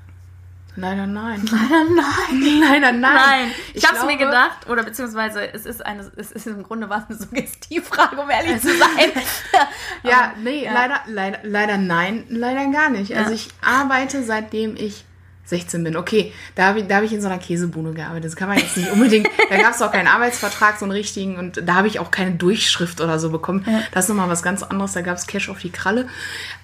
[0.76, 1.42] Leider nein.
[1.52, 2.60] Leider nein.
[2.62, 3.02] Leider nein.
[3.02, 6.64] Nein, ich, Ich habe es mir gedacht, oder beziehungsweise es ist eine, es ist im
[6.64, 9.12] Grunde was eine Suggestivfrage, um ehrlich zu sein.
[10.04, 10.74] Ja, nee, ja.
[10.74, 13.16] Leider, leider, leider nein, leider gar nicht.
[13.16, 13.36] Also Ja.
[13.36, 15.04] ich arbeite seitdem ich
[15.50, 15.98] 16 bin.
[15.98, 18.26] Okay, da habe ich, da hab ich in so einer Käsebude gearbeitet.
[18.26, 19.28] Das kann man jetzt nicht unbedingt.
[19.50, 21.38] da gab es auch keinen Arbeitsvertrag, so einen richtigen.
[21.38, 23.66] Und da habe ich auch keine Durchschrift oder so bekommen.
[23.92, 24.94] Das ist nochmal was ganz anderes.
[24.94, 26.08] Da gab es Cash auf die Kralle.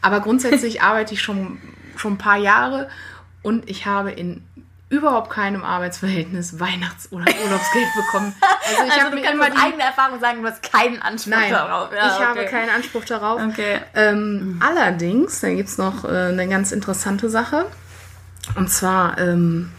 [0.01, 1.57] Aber grundsätzlich arbeite ich schon,
[1.97, 2.87] schon ein paar Jahre
[3.45, 4.41] und ich habe in
[4.89, 8.33] überhaupt keinem Arbeitsverhältnis Weihnachts- oder Urlaubsgeld bekommen.
[8.67, 11.51] Also ich Also habe mir immer die eigener Erfahrung sagen, du hast keinen Anspruch Nein,
[11.51, 11.91] darauf.
[11.91, 12.49] Ja, ich habe okay.
[12.49, 13.39] keinen Anspruch darauf.
[13.39, 13.79] Okay.
[13.93, 17.67] Ähm, allerdings, da gibt es noch äh, eine ganz interessante Sache.
[18.55, 19.71] Und zwar, ähm,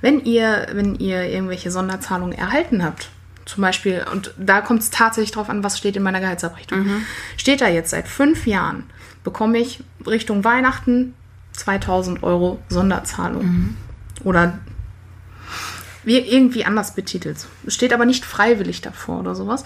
[0.00, 3.10] wenn, ihr, wenn ihr irgendwelche Sonderzahlungen erhalten habt,
[3.44, 7.04] zum Beispiel, und da kommt es tatsächlich drauf an, was steht in meiner Gehaltsabrechnung.
[7.36, 8.84] Steht da jetzt seit fünf Jahren,
[9.24, 11.14] bekomme ich Richtung Weihnachten
[11.54, 13.76] 2000 Euro Sonderzahlung.
[14.24, 14.58] Oder
[16.04, 17.46] wie irgendwie anders betitelt.
[17.66, 19.64] Es steht aber nicht freiwillig davor oder sowas.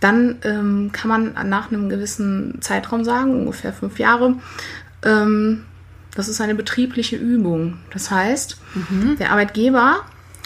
[0.00, 4.36] Dann ähm, kann man nach einem gewissen Zeitraum sagen, ungefähr fünf Jahre,
[5.02, 5.64] ähm,
[6.14, 7.76] das ist eine betriebliche Übung.
[7.92, 8.58] Das heißt,
[9.18, 10.00] der Arbeitgeber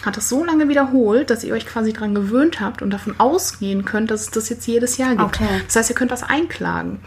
[0.05, 3.85] hat das so lange wiederholt, dass ihr euch quasi daran gewöhnt habt und davon ausgehen
[3.85, 5.21] könnt, dass es das jetzt jedes Jahr gibt.
[5.21, 5.61] Okay.
[5.67, 6.99] Das heißt, ihr könnt das einklagen.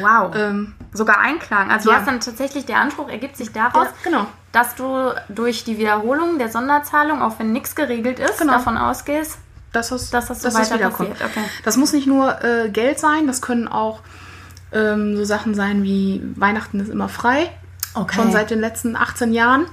[0.00, 0.34] Wow.
[0.36, 1.70] Ähm, Sogar einklagen.
[1.70, 1.96] Also ja.
[1.96, 4.26] du hast dann tatsächlich, der Anspruch ergibt sich daraus, Ja, genau.
[4.52, 8.52] dass du durch die Wiederholung der Sonderzahlung, auch wenn nichts geregelt ist, Genau.
[8.54, 9.38] davon ausgehst,
[9.72, 11.10] dass das, Dass das so dass das weiter wiederkommt.
[11.24, 11.44] okay.
[11.64, 14.00] Das muss nicht nur äh, Geld sein, das können auch
[14.72, 17.50] ähm, so Sachen sein wie Weihnachten ist immer frei.
[17.94, 18.16] Okay.
[18.16, 19.66] Schon seit den letzten 18 Jahren.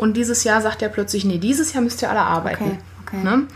[0.00, 2.64] Und dieses Jahr sagt er plötzlich, nee, dieses Jahr müsst ihr alle arbeiten.
[2.64, 3.22] Okay, okay.
[3.22, 3.46] Ne?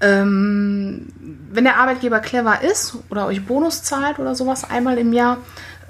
[0.00, 1.06] Ähm,
[1.52, 5.38] wenn der Arbeitgeber clever ist oder euch Bonus zahlt oder sowas einmal im Jahr,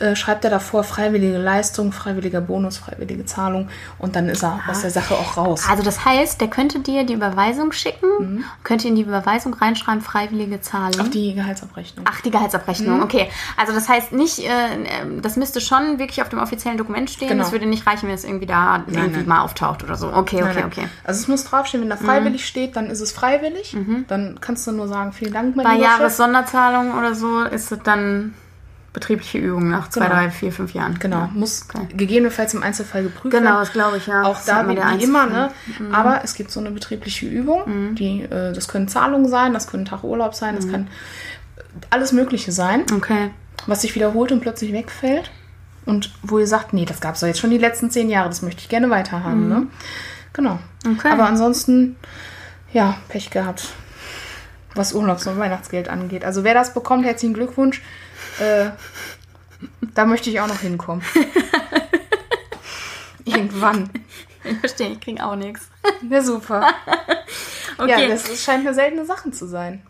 [0.00, 4.80] äh, schreibt er davor freiwillige Leistung, freiwilliger Bonus, freiwillige Zahlung und dann ist er aus
[4.80, 5.64] der Sache auch raus.
[5.68, 10.60] Also das heißt, der könnte dir die Überweisung schicken, könnte in die Überweisung reinschreiben, freiwillige
[10.60, 11.00] Zahlung.
[11.00, 12.06] Auf die Gehaltsabrechnung.
[12.08, 13.28] Ach, die Gehaltsabrechnung, okay.
[13.56, 17.28] Also das heißt nicht, äh, äh, das müsste schon wirklich auf dem offiziellen Dokument stehen.
[17.28, 17.42] Genau.
[17.42, 19.28] Das würde nicht reichen, wenn es irgendwie da irgendwie nein.
[19.28, 20.08] mal auftaucht oder so.
[20.08, 20.64] Okay, okay, Nein, nein.
[20.64, 20.88] okay.
[21.04, 23.76] Also es muss draufstehen, wenn da freiwillig steht, dann ist es freiwillig.
[24.08, 25.98] Dann kannst du nur sagen, vielen Dank, mein Bei lieber Chef.
[25.98, 28.34] Jahressonderzahlung oder so ist es dann
[28.92, 30.14] betriebliche Übung nach zwei, Genau.
[30.16, 30.98] drei, vier, fünf Jahren.
[30.98, 31.30] Genau, Ja.
[31.32, 31.86] muss Okay.
[31.96, 33.58] gegebenenfalls im Einzelfall geprüft Genau, werden.
[33.60, 34.22] das glaube ich, ja.
[34.24, 35.50] Auch Das da wie, immer, ne?
[35.92, 39.84] Aber es gibt so eine betriebliche Übung, die, äh, das können Zahlungen sein, das können
[39.84, 40.88] Tag Urlaub sein, das kann
[41.56, 41.60] äh,
[41.90, 43.30] alles Mögliche sein, Okay.
[43.66, 45.30] was sich wiederholt und plötzlich wegfällt.
[45.86, 48.28] Und wo ihr sagt, nee, das gab es doch jetzt schon die letzten zehn Jahre,
[48.28, 49.48] das möchte ich gerne weiterhaben.
[49.48, 49.66] Ne?
[50.32, 50.58] Genau.
[50.86, 51.08] Okay.
[51.10, 51.96] Aber ansonsten,
[52.72, 53.68] ja, Pech gehabt,
[54.74, 56.24] was Urlaubs- und Weihnachtsgeld angeht.
[56.24, 57.82] Also wer das bekommt, herzlichen Glückwunsch.
[58.38, 58.70] Äh,
[59.94, 61.02] da möchte ich auch noch hinkommen.
[63.24, 63.90] Irgendwann.
[64.44, 65.68] Ich verstehe, ich kriege auch nichts.
[66.08, 66.66] Ja, super.
[67.78, 68.02] Okay.
[68.02, 69.82] Ja, das scheint eine seltene Sache zu sein.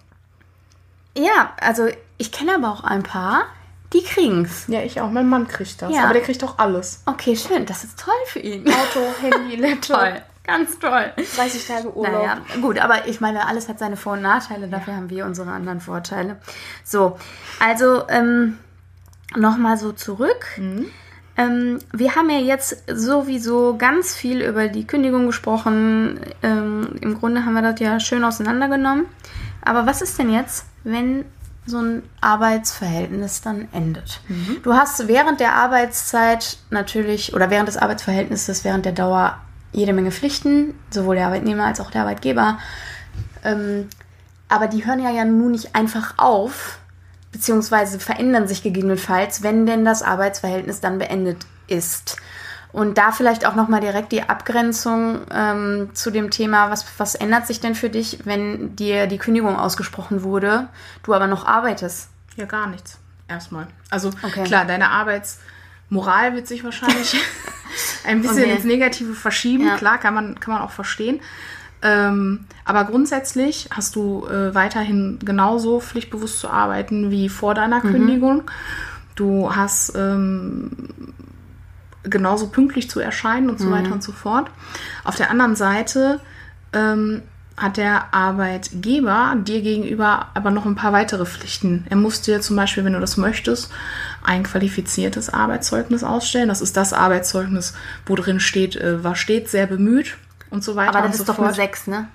[1.17, 1.89] Ja, also
[2.19, 3.47] ich kenne aber auch ein paar,
[3.93, 4.67] die kriegen's.
[4.69, 5.11] Ja, ich auch.
[5.11, 5.93] Mein Mann kriegt das.
[5.93, 6.05] Ja.
[6.05, 7.03] Aber der kriegt auch alles.
[7.07, 7.67] Okay, schön.
[7.67, 8.65] Das ist toll für ihn.
[8.69, 9.99] Auto, Handy, Laptop.
[9.99, 10.23] toll.
[10.51, 11.13] Ganz toll.
[11.37, 12.13] 30 Tage Urlaub.
[12.13, 14.69] Naja, gut, aber ich meine, alles hat seine Vor- und Nachteile.
[14.69, 16.39] Dafür haben wir unsere anderen Vorteile.
[16.83, 17.19] So,
[17.61, 18.59] also ähm,
[19.37, 20.47] nochmal so zurück.
[21.37, 26.21] Ähm, wir haben ja jetzt sowieso ganz viel über die Kündigung gesprochen.
[26.43, 29.07] Ähm, Im Grunde haben wir das ja schön auseinandergenommen.
[29.63, 31.25] Aber was ist denn jetzt, wenn
[31.65, 34.21] so ein Arbeitsverhältnis dann endet?
[34.63, 39.39] Du hast während der Arbeitszeit natürlich oder während des Arbeitsverhältnisses, während der Dauer
[39.73, 42.59] jede Menge Pflichten, sowohl der Arbeitnehmer als auch der Arbeitgeber.
[43.45, 43.89] Ähm,
[44.49, 46.79] aber die hören ja, ja nun nicht einfach auf,
[47.33, 52.17] beziehungsweise verändern sich gegebenenfalls, wenn denn das Arbeitsverhältnis dann beendet ist.
[52.73, 57.47] Und da vielleicht auch nochmal direkt die Abgrenzung ähm, zu dem Thema, was, was ändert
[57.47, 60.69] sich denn für dich, wenn dir die Kündigung ausgesprochen wurde,
[61.03, 62.09] du aber noch arbeitest?
[62.37, 62.99] Ja, gar nichts.
[63.27, 63.67] Erstmal.
[63.91, 64.45] Also Okay.
[64.45, 64.91] klar, deine
[65.91, 67.17] Arbeitsmoral wird sich wahrscheinlich
[68.07, 68.53] ein bisschen Okay.
[68.55, 69.67] ins Negative verschieben.
[69.67, 69.77] Ja.
[69.77, 71.21] Klar, kann man, kann man auch verstehen.
[71.83, 78.43] Ähm, aber grundsätzlich hast du äh, weiterhin genauso pflichtbewusst zu arbeiten wie vor deiner Kündigung.
[79.15, 80.71] Du hast ähm,
[82.03, 84.51] genauso pünktlich zu erscheinen und so weiter und so fort.
[85.05, 86.21] Auf der anderen Seite
[86.75, 87.23] ähm,
[87.57, 91.87] hat der Arbeitgeber dir gegenüber aber noch ein paar weitere Pflichten.
[91.91, 93.71] Er muss dir zum Beispiel, wenn du das möchtest,
[94.23, 96.49] ein qualifiziertes Arbeitszeugnis ausstellen.
[96.49, 97.75] Das ist das Arbeitszeugnis,
[98.07, 100.17] wo drin steht, äh, war stets sehr bemüht
[100.51, 101.49] und so weiter Aber und das so ist doch fort.
[101.49, 102.09] eine 6, ne?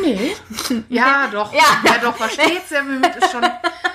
[0.00, 0.32] Nee.
[0.88, 1.52] Ja, doch.
[1.54, 1.60] Ja.
[1.84, 3.42] Ja, doch, war stets sehr bemüht, ist schon,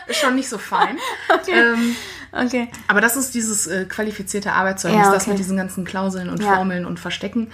[0.08, 0.98] ist schon nicht so fein.
[1.48, 1.96] Ähm,
[2.36, 2.68] Okay.
[2.88, 5.32] Aber das ist dieses äh, qualifizierte Arbeitszeugnis, Ja, das okay.
[5.32, 6.56] mit diesen ganzen Klauseln und Ja.
[6.56, 7.52] Formeln und Verstecken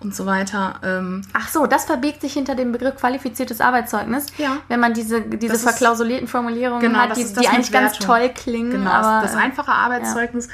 [0.00, 0.76] und so weiter.
[0.82, 4.26] Ähm, Ach so, das verbirgt sich hinter dem Begriff qualifiziertes Arbeitszeugnis.
[4.38, 4.56] Ja.
[4.68, 7.98] Wenn man diese, diese Das verklausulierten Formulierungen Genau, hat, das die, das die eigentlich ganz
[7.98, 8.70] toll klingen.
[8.70, 10.48] Genau, aber, das äh, einfache Arbeitszeugnis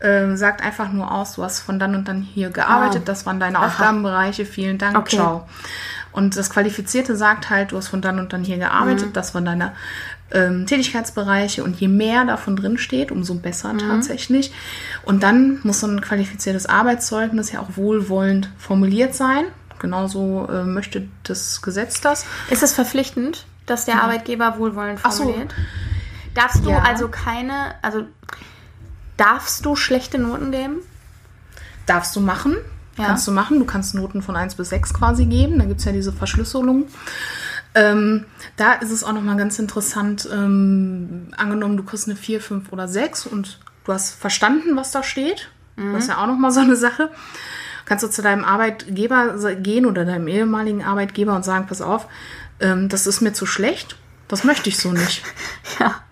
[0.00, 3.06] ähm, sagt einfach nur aus, du hast von dann und dann hier gearbeitet, Ah.
[3.06, 5.14] das waren deine Aufgabenbereiche, vielen Dank, Okay.
[5.16, 5.48] ciao.
[6.10, 9.12] Und das Qualifizierte sagt halt, du hast von dann und dann hier gearbeitet, Mhm.
[9.14, 9.72] das waren deine
[10.32, 13.78] ähm, Tätigkeitsbereiche und je mehr davon drin steht, umso besser Mhm.
[13.80, 14.52] tatsächlich.
[15.04, 19.44] Und dann muss so ein qualifiziertes Arbeitszeugnis ja auch wohlwollend formuliert sein.
[19.78, 22.24] Genauso äh, möchte das Gesetz das.
[22.50, 25.24] Ist es verpflichtend, dass der Arbeitgeber wohlwollend Ach so.
[25.24, 25.54] formuliert?
[26.34, 26.82] Darfst du Ja.
[26.82, 28.04] also keine, also
[29.16, 30.76] darfst du schlechte Noten geben?
[31.86, 32.56] Darfst du machen.
[32.96, 33.06] Ja.
[33.06, 33.58] Kannst du machen.
[33.58, 35.58] Du kannst Noten von 1 bis 6 quasi geben.
[35.58, 36.84] Da gibt es ja diese Verschlüsselung.
[37.74, 42.72] Ähm, da ist es auch nochmal ganz interessant, ähm, angenommen, du kriegst eine 4, 5
[42.72, 45.48] oder 6 und du hast verstanden, was da steht.
[45.76, 47.10] Das ist ja auch nochmal so eine Sache.
[47.86, 52.08] Kannst du zu deinem Arbeitgeber gehen oder deinem ehemaligen Arbeitgeber und sagen, pass auf,
[52.60, 53.96] ähm, das ist mir zu schlecht,
[54.28, 55.22] das möchte ich so nicht.
[55.80, 56.02] Ja.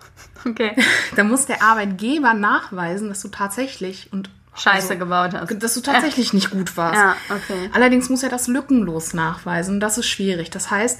[0.47, 0.75] Okay.
[1.17, 5.63] Da muss der Arbeitgeber nachweisen, dass du tatsächlich und Scheiße gebaut hast.
[5.63, 6.97] dass du tatsächlich nicht gut warst.
[6.97, 7.71] Ja, okay.
[7.73, 9.79] Allerdings muss er das lückenlos nachweisen.
[9.81, 10.51] Das ist schwierig.
[10.51, 10.99] Das heißt,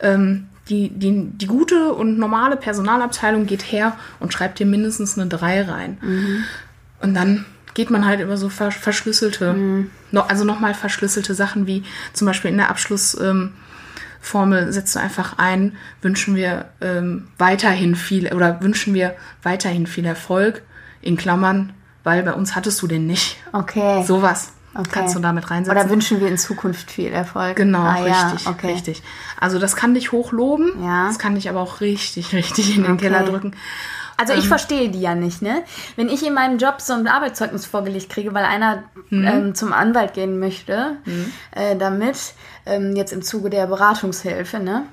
[0.00, 5.28] ähm, die, die, die gute und normale Personalabteilung geht her und schreibt dir mindestens eine
[5.28, 5.98] 3 rein.
[6.02, 6.44] Mhm.
[7.00, 7.44] Und dann
[7.74, 9.90] geht man halt über so ver verschlüsselte, Mhm.
[10.12, 11.84] also nochmal verschlüsselte Sachen wie
[12.14, 13.52] zum Beispiel in der Abschlussformel
[14.62, 20.06] ähm, setzt du einfach ein, wünschen wir ähm, weiterhin viel oder wünschen wir weiterhin viel
[20.06, 20.62] Erfolg
[21.02, 23.36] in Klammern, weil bei uns hattest du den nicht.
[23.52, 24.02] Okay.
[24.04, 24.90] Sowas Okay.
[24.92, 25.78] kannst du damit reinsetzen.
[25.78, 27.56] Oder wünschen wir in Zukunft viel Erfolg?
[27.56, 28.72] Genau, ah, ja, richtig, okay.
[28.72, 29.02] richtig.
[29.40, 31.06] Also das kann dich hochloben, Ja.
[31.08, 33.04] das kann dich aber auch richtig, richtig in den Okay.
[33.08, 33.52] Keller drücken.
[34.18, 34.38] Also Ähm.
[34.38, 35.62] ich verstehe die ja nicht, ne?
[35.96, 39.24] Wenn ich in meinem Job so ein Arbeitszeugnis vorgelegt kriege, weil einer Mhm.
[39.26, 40.96] ähm, zum Anwalt gehen möchte,
[41.52, 42.16] äh, damit,
[42.64, 44.84] ähm, jetzt im Zuge der Beratungshilfe, ne?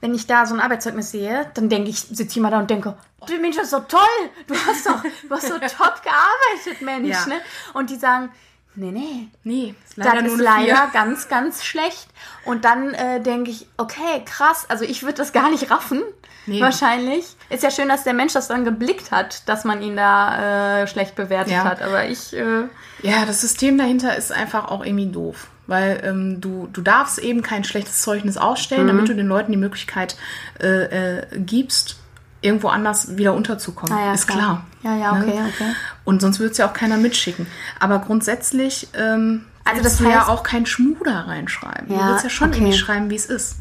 [0.00, 2.70] Wenn ich da so ein Arbeitszeugnis sehe, dann denke ich, sitze ich immer da und
[2.70, 4.00] denke, oh, Mensch, das ist doch toll,
[4.46, 7.26] du hast doch, du hast so top gearbeitet, Mensch, Ja.
[7.26, 7.34] ne?
[7.74, 8.30] Und die sagen,
[8.76, 10.90] nee, nee, Nee, ist das leider ist nur eine leider Vier.
[10.92, 12.08] ganz, ganz schlecht.
[12.46, 14.64] Und dann äh, denke ich, okay, krass.
[14.70, 16.02] Also ich würde das gar nicht raffen.
[16.46, 16.60] Nee.
[16.62, 17.26] Wahrscheinlich.
[17.50, 20.86] Ist ja schön, dass der Mensch das dann geblickt hat, dass man ihn da äh,
[20.86, 21.64] schlecht bewertet Ja.
[21.64, 21.82] hat.
[21.82, 22.62] Aber ich, äh,
[23.02, 25.48] Ja, das System dahinter ist einfach auch irgendwie doof.
[25.70, 28.88] Weil ähm, du, du darfst eben kein schlechtes Zeugnis ausstellen, Mhm.
[28.88, 30.16] damit du den Leuten die Möglichkeit
[30.60, 31.96] äh, äh, gibst,
[32.42, 33.96] irgendwo anders wieder unterzukommen.
[33.96, 34.64] Ah ja, ist klar.
[34.82, 34.96] klar.
[34.96, 35.24] Ja, ja, Ne?
[35.26, 35.72] okay, okay.
[36.04, 37.46] Und sonst würde es ja auch keiner mitschicken.
[37.78, 41.92] Aber grundsätzlich ähm, Also das du ja heißt- auch kein Schmuder reinschreiben.
[41.94, 42.58] Ja, du willst ja schon okay.
[42.58, 43.56] irgendwie schreiben, wie es ist.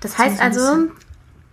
[0.00, 0.88] Das heißt also,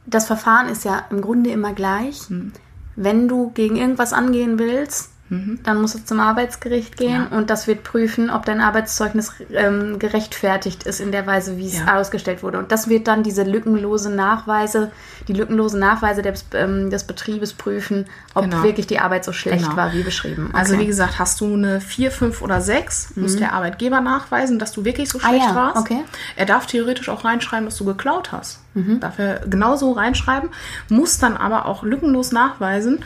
[0.05, 2.27] das Verfahren ist ja im Grunde immer gleich.
[2.27, 2.51] Hm.
[2.97, 7.27] Wenn du gegen irgendwas angehen willst, dann musst du zum Arbeitsgericht gehen Mhm.
[7.31, 7.37] Ja.
[7.37, 11.79] und das wird prüfen, ob dein Arbeitszeugnis ähm, gerechtfertigt ist in der Weise, wie es
[11.79, 11.97] Ja.
[11.99, 12.59] ausgestellt wurde.
[12.59, 14.91] Und das wird dann diese lückenlose Nachweise,
[15.27, 18.05] die lückenlosen Nachweise des, ähm, des Betriebes prüfen,
[18.35, 18.61] ob Genau.
[18.61, 19.75] wirklich die Arbeit so schlecht Genau.
[19.75, 20.51] war, wie beschrieben.
[20.53, 20.83] Also Okay.
[20.83, 24.85] wie gesagt, hast du eine 4, 5 oder 6, muss der Arbeitgeber nachweisen, dass du
[24.85, 25.77] wirklich so Ah schlecht ja, warst.
[25.77, 26.01] okay.
[26.35, 28.59] Er darf theoretisch auch reinschreiben, dass du geklaut hast.
[28.75, 28.99] Mhm.
[28.99, 30.49] Darf er genauso reinschreiben,
[30.89, 32.99] muss dann aber auch lückenlos nachweisen,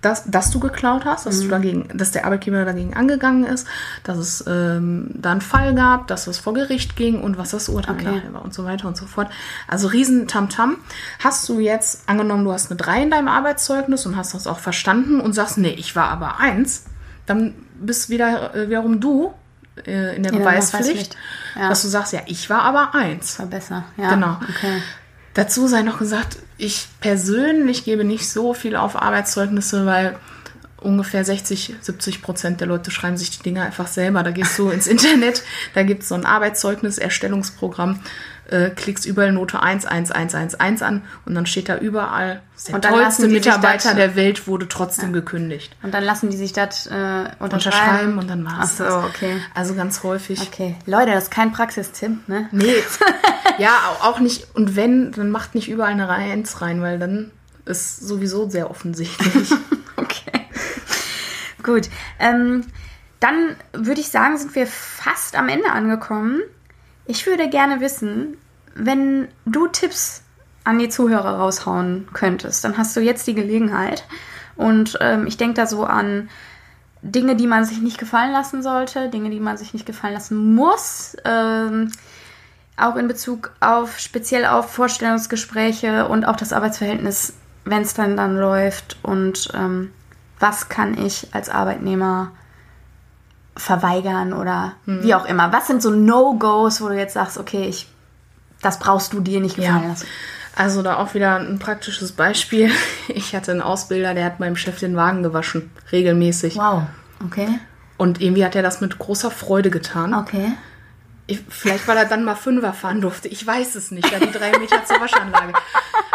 [0.00, 1.42] dass, dass du geklaut hast, dass, Mhm.
[1.42, 3.66] du dagegen, dass der Arbeitgeber dagegen angegangen ist,
[4.04, 7.68] dass es ähm, da einen Fall gab, dass es vor Gericht ging und was das
[7.68, 8.04] Urteil Okay.
[8.04, 9.28] nachher war und so weiter und so fort.
[9.66, 10.76] Also riesen Tamtam.
[11.18, 14.58] Hast du jetzt, angenommen, du hast eine 3 in deinem Arbeitszeugnis und hast das auch
[14.60, 16.84] verstanden und sagst, nee, ich war aber 1,
[17.26, 19.32] dann bist wieder äh, wiederum du
[19.86, 21.16] äh, in der Beweispflicht, Beweispflicht.
[21.56, 21.68] Ja.
[21.68, 23.38] dass du sagst, ja, ich war aber 1.
[23.40, 23.84] war besser.
[23.96, 24.38] Ja, Genau.
[24.48, 24.80] Okay.
[25.34, 30.16] Dazu sei noch gesagt, ich persönlich gebe nicht so viel auf Arbeitszeugnisse, weil
[30.80, 34.22] ungefähr 60, 70 Prozent der Leute schreiben sich die Dinge einfach selber.
[34.22, 35.42] Da gehst du ins Internet,
[35.74, 38.00] da gibt es so ein Arbeitszeugnis-Erstellungsprogramm,
[38.48, 42.40] äh, klickst überall Note 1, 1, 1, 1, 1 an und dann steht da überall,
[42.68, 45.76] der tollste Mitarbeiter der Welt wurde trotzdem gekündigt.
[45.82, 47.38] Und dann lassen die sich das äh, unterschreiben.
[47.40, 49.36] Unterschreiben und dann Ach war's so, okay.
[49.54, 50.40] Also ganz häufig.
[50.40, 50.76] Okay.
[50.86, 52.48] Leute, das ist kein Praxistipp, ne?
[52.52, 52.74] Nee,
[53.58, 53.70] ja,
[54.00, 54.54] au- auch nicht.
[54.54, 57.30] Und wenn, dann macht nicht überall eine Reihe 1 rein, weil dann
[57.64, 59.50] ist sowieso sehr offensichtlich.
[59.96, 60.46] Okay.
[61.62, 61.88] Gut.
[62.20, 62.64] Ähm,
[63.20, 66.40] dann würde ich sagen, sind wir fast am Ende angekommen.
[67.08, 68.36] Ich würde gerne wissen,
[68.76, 70.22] wenn du Tipps
[70.62, 74.04] an die Zuhörer raushauen könntest, dann hast du jetzt die Gelegenheit.
[74.54, 76.28] Und ähm, ich denke da so an
[77.02, 80.54] Dinge, die man sich nicht gefallen lassen sollte, Dinge, die man sich nicht gefallen lassen
[80.54, 81.16] muss.
[81.24, 81.90] Ähm,
[82.76, 87.32] auch in Bezug auf speziell auf Vorstellungsgespräche und auch das Arbeitsverhältnis
[87.70, 89.92] wenn es dann dann läuft und ähm,
[90.38, 92.32] was kann ich als Arbeitnehmer
[93.58, 95.02] verweigern oder Mhm.
[95.02, 95.52] wie auch immer.
[95.52, 97.86] Was sind so No-Gos, wo du jetzt sagst, okay, ich,
[98.62, 99.88] das brauchst du dir nicht gefallen Ja.
[99.90, 100.06] lassen?
[100.56, 102.70] Also da auch wieder ein praktisches Beispiel.
[103.08, 106.56] Ich hatte einen Ausbilder, der hat meinem Chef den Wagen gewaschen, regelmäßig.
[106.56, 106.82] Wow,
[107.24, 107.48] okay,
[107.96, 110.14] Und irgendwie hat er das mit großer Freude getan.
[110.14, 110.52] okay.
[111.30, 113.28] Ich, vielleicht, weil er dann mal Fünfer fahren durfte.
[113.28, 114.10] Ich weiß es nicht.
[114.10, 115.52] Da die drei Meter zur Waschanlage.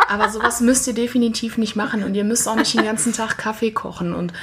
[0.10, 2.04] Aber sowas müsst ihr definitiv nicht machen.
[2.04, 4.16] Und ihr müsst auch nicht den ganzen Tag Kaffee kochen.
[4.16, 4.34] Und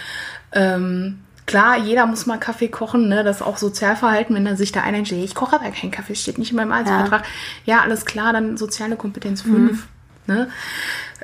[0.53, 3.09] ähm, klar, jeder muss mal Kaffee kochen.
[3.09, 3.25] Ne?
[3.25, 5.25] Das ist auch Sozialverhalten, wenn er sich da einstellt.
[5.25, 7.25] Ich koche aber keinen Kaffee, steht nicht in meinem Arbeitsvertrag.
[7.65, 9.89] Ja, alles klar, dann soziale Kompetenz 5.
[10.27, 10.49] Ne?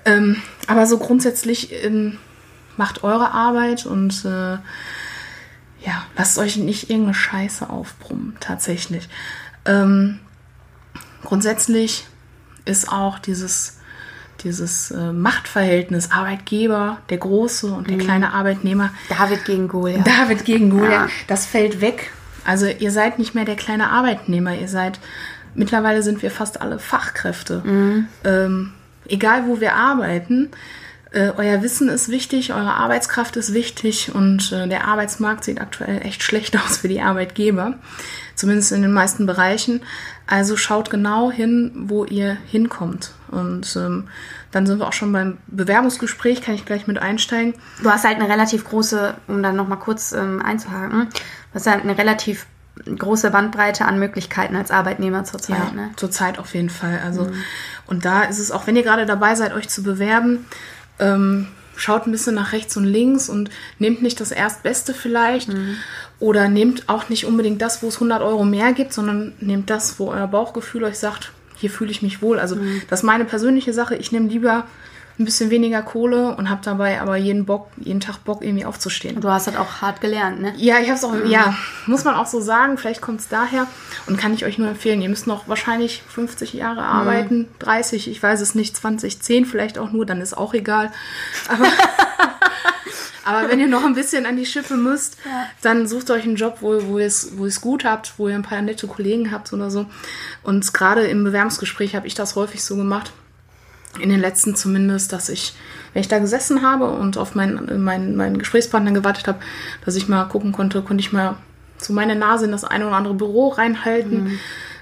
[0.04, 2.18] Ähm, aber so grundsätzlich ähm,
[2.76, 4.58] macht eure Arbeit und äh,
[5.86, 9.08] ja, lasst euch nicht irgendeine Scheiße aufbrummen, tatsächlich.
[9.64, 10.18] Ähm,
[11.22, 12.08] grundsätzlich
[12.64, 13.75] ist auch dieses,
[14.44, 20.06] dieses äh, Machtverhältnis Arbeitgeber, der große und der kleine Arbeitnehmer, David gegen Goliath.
[20.06, 21.08] David gegen Goliath, Ja.
[21.26, 22.12] das fällt weg.
[22.44, 25.00] Also ihr seid nicht mehr der kleine Arbeitnehmer, ihr seid,
[25.54, 28.06] mittlerweile sind wir fast alle Fachkräfte.
[28.24, 28.72] Ähm,
[29.08, 30.50] egal wo wir arbeiten,
[31.12, 36.02] äh, euer Wissen ist wichtig, eure Arbeitskraft ist wichtig und äh, der Arbeitsmarkt sieht aktuell
[36.02, 37.74] echt schlecht aus für die Arbeitgeber,
[38.34, 39.80] zumindest in den meisten Bereichen.
[40.28, 43.12] Also schaut genau hin, wo ihr hinkommt.
[43.30, 44.08] Und ähm,
[44.52, 47.54] dann sind wir auch schon beim Bewerbungsgespräch, kann ich gleich mit einsteigen.
[47.82, 51.82] Du hast halt eine relativ große, um dann nochmal kurz ähm, einzuhaken, du hast halt
[51.82, 52.46] eine relativ
[52.84, 55.56] große Bandbreite an Möglichkeiten als Arbeitnehmer zurzeit.
[55.56, 55.90] Ja, Ne?
[55.96, 57.00] zurzeit auf jeden Fall.
[57.04, 57.30] Also,
[57.86, 60.46] und da ist es auch, wenn ihr gerade dabei seid, euch zu bewerben,
[60.98, 65.50] ähm, schaut ein bisschen nach rechts und links und nehmt nicht das Erstbeste vielleicht
[66.18, 69.98] oder nehmt auch nicht unbedingt das, wo es 100 Euro mehr gibt, sondern nehmt das,
[69.98, 72.38] wo euer Bauchgefühl euch sagt, hier fühle ich mich wohl.
[72.38, 72.56] Also,
[72.88, 73.96] das ist meine persönliche Sache.
[73.96, 74.64] Ich nehme lieber
[75.18, 79.18] ein bisschen weniger Kohle und habe dabei aber jeden Bock, jeden Tag Bock, irgendwie aufzustehen.
[79.20, 80.52] Du hast halt auch hart gelernt, ne?
[80.58, 82.76] Ja, ich habe es auch, ja, muss man auch so sagen.
[82.76, 83.66] Vielleicht kommt es daher
[84.06, 85.00] und kann ich euch nur empfehlen.
[85.00, 89.78] Ihr müsst noch wahrscheinlich 50 Jahre arbeiten, 30, ich weiß es nicht, 20, 10 vielleicht
[89.78, 90.92] auch nur, dann ist auch egal.
[91.48, 91.64] Aber,
[93.26, 95.18] aber wenn ihr noch ein bisschen an die Schippe müsst,
[95.60, 98.42] dann sucht euch einen Job, wo, wo ihr es wo gut habt, wo ihr ein
[98.42, 99.86] paar nette Kollegen habt oder so.
[100.44, 103.12] Und gerade im Bewerbungsgespräch habe ich das häufig so gemacht
[104.00, 105.54] in den letzten zumindest, dass ich,
[105.92, 109.38] wenn ich da gesessen habe und auf meinen, meinen, meinen Gesprächspartner gewartet habe,
[109.84, 111.36] dass ich mal gucken konnte, konnte ich mal
[111.78, 114.38] so meine Nase in das eine oder andere Büro reinhalten.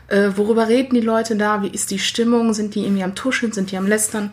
[0.09, 1.63] Äh, worüber reden die Leute da?
[1.63, 2.53] Wie ist die Stimmung?
[2.53, 3.53] Sind die irgendwie am Tuscheln?
[3.53, 4.33] Sind die am Lästern?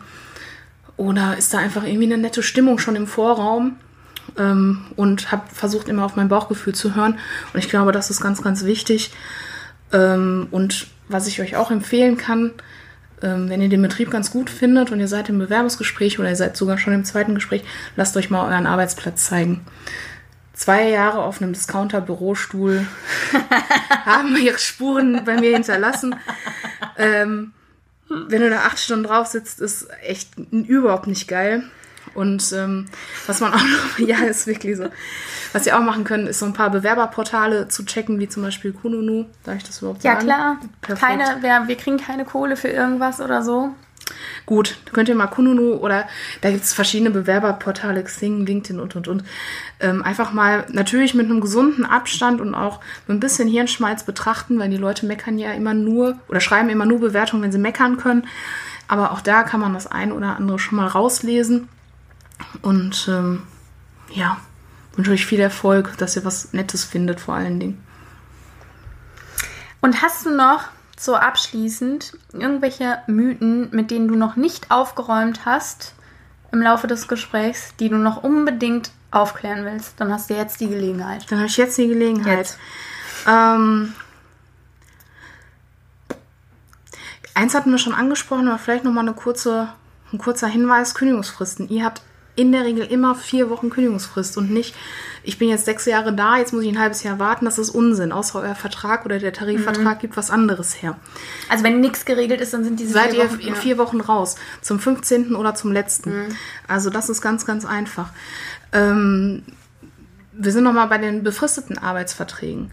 [0.98, 3.76] Oder ist da einfach irgendwie eine nette Stimmung schon im Vorraum?
[4.38, 7.18] Ähm, und habe versucht immer auf mein Bauchgefühl zu hören.
[7.52, 9.12] Und ich glaube, das ist ganz, ganz wichtig.
[9.92, 12.52] Ähm, und was ich euch auch empfehlen kann,
[13.22, 16.36] ähm, wenn ihr den Betrieb ganz gut findet und ihr seid im Bewerbungsgespräch oder ihr
[16.36, 17.62] seid sogar schon im zweiten Gespräch,
[17.96, 19.64] lasst euch mal euren Arbeitsplatz zeigen.
[20.54, 22.86] Zwei Jahre auf einem Discounter-Bürostuhl
[24.04, 26.14] haben ihre Spuren bei mir hinterlassen.
[26.96, 27.52] Ähm,
[28.08, 31.64] wenn du da acht Stunden drauf sitzt, ist echt überhaupt nicht geil.
[32.14, 32.86] Und ähm,
[33.26, 34.86] was man auch noch, ja, ist wirklich so.
[35.52, 38.72] Was ihr auch machen könnt, ist so ein paar Bewerberportale zu checken, wie zum Beispiel
[38.72, 39.26] Kununu.
[39.44, 40.24] Darf ich das überhaupt Ja, sagen?
[40.26, 40.58] klar.
[40.80, 41.00] Perfekt.
[41.00, 43.74] Keine, wir, wir kriegen keine Kohle für irgendwas oder so.
[44.46, 46.06] Gut, könnt ihr mal Kununu oder
[46.40, 49.24] da gibt es verschiedene Bewerberportale, Xing, LinkedIn und und und.
[49.80, 54.58] Ähm, einfach mal natürlich mit einem gesunden Abstand und auch mit ein bisschen Hirnschmalz betrachten,
[54.58, 57.96] weil die Leute meckern ja immer nur oder schreiben immer nur Bewertungen, wenn sie meckern
[57.96, 58.26] können.
[58.88, 61.68] Aber auch da kann man das ein oder andere schon mal rauslesen.
[62.62, 63.42] Und ähm,
[64.10, 64.38] ja,
[64.96, 67.82] wünsche euch viel Erfolg, dass ihr was Nettes findet vor allen Dingen.
[69.80, 70.64] Und hast du noch
[70.98, 75.94] so abschließend irgendwelche Mythen, mit denen du noch nicht aufgeräumt hast
[76.52, 79.94] im Laufe des Gesprächs, die du noch unbedingt aufklären willst?
[79.98, 81.30] Dann hast du jetzt die Gelegenheit.
[81.30, 82.38] Dann habe ich jetzt die Gelegenheit.
[82.38, 82.58] Jetzt.
[83.26, 83.92] Ähm,
[87.34, 89.68] eins hatten wir schon angesprochen, aber vielleicht noch mal eine kurze,
[90.12, 91.68] ein kurzer Hinweis: Kündigungsfristen.
[91.68, 92.02] Ihr habt
[92.34, 94.74] in der Regel immer vier Wochen Kündigungsfrist und nicht,
[95.22, 97.44] ich bin jetzt sechs Jahre da, jetzt muss ich ein halbes Jahr warten.
[97.44, 98.10] Das ist Unsinn.
[98.10, 100.96] Außer euer Vertrag oder der Tarifvertrag gibt was anderes her.
[101.48, 103.54] Also wenn nichts geregelt ist, dann sind diese Seid ihr Wochen- in ja.
[103.54, 104.34] vier Wochen raus.
[104.62, 105.36] Zum 15.
[105.36, 106.36] oder zum letzten.
[106.66, 108.08] Also das ist ganz, ganz einfach.
[108.72, 109.42] Ähm,
[110.32, 112.70] wir sind nochmal bei den befristeten Arbeitsverträgen.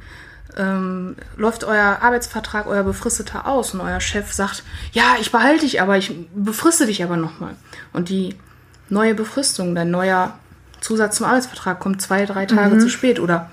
[0.57, 5.81] Ähm, läuft euer Arbeitsvertrag, euer befristeter aus und euer Chef sagt, ja, ich behalte dich,
[5.81, 7.55] aber ich befriste dich aber nochmal.
[7.93, 8.35] Und die
[8.91, 10.37] neue Befristung, dein neuer
[10.81, 13.49] Zusatz zum Arbeitsvertrag kommt zwei, drei Tage zu spät oder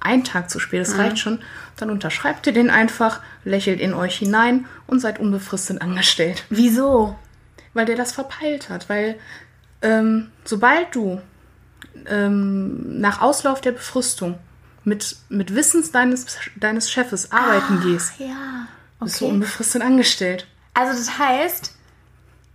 [0.00, 1.40] ein Tag zu spät, das reicht schon.
[1.76, 6.44] Dann unterschreibt ihr den einfach, lächelt in euch hinein und seid unbefristet angestellt.
[6.50, 7.16] Wieso?
[7.74, 9.16] Weil der das verpeilt hat, weil
[9.82, 11.20] ähm, sobald du
[12.06, 14.38] ähm, nach Auslauf der Befristung
[14.84, 18.66] mit, mit Wissens deines, deines Chefes arbeiten gehst, Ja.
[19.00, 20.46] bist du unbefristet angestellt.
[20.74, 21.74] Also das heißt,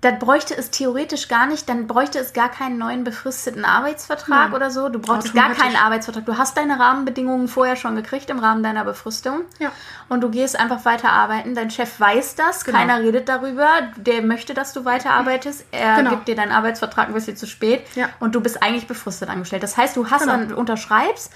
[0.05, 4.53] dann bräuchte es theoretisch gar nicht, dann bräuchte es gar keinen neuen befristeten Arbeitsvertrag Nein.
[4.53, 4.89] oder so.
[4.89, 6.25] Du brauchst gar keinen Arbeitsvertrag.
[6.25, 9.41] Du hast deine Rahmenbedingungen vorher schon gekriegt im Rahmen deiner Befristung.
[9.57, 9.71] Ja.
[10.07, 11.55] Und du gehst einfach weiter arbeiten.
[11.55, 12.77] Dein Chef weiß das, Genau.
[12.77, 13.67] keiner redet darüber.
[13.97, 15.65] Der möchte, dass du weiterarbeitest.
[15.71, 16.11] Er Genau.
[16.11, 17.81] gibt dir deinen Arbeitsvertrag ein bisschen zu spät.
[17.95, 18.09] Ja.
[18.19, 19.63] Und du bist eigentlich befristet angestellt.
[19.63, 20.33] Das heißt, du hast Genau.
[20.33, 21.31] dann, du unterschreibst,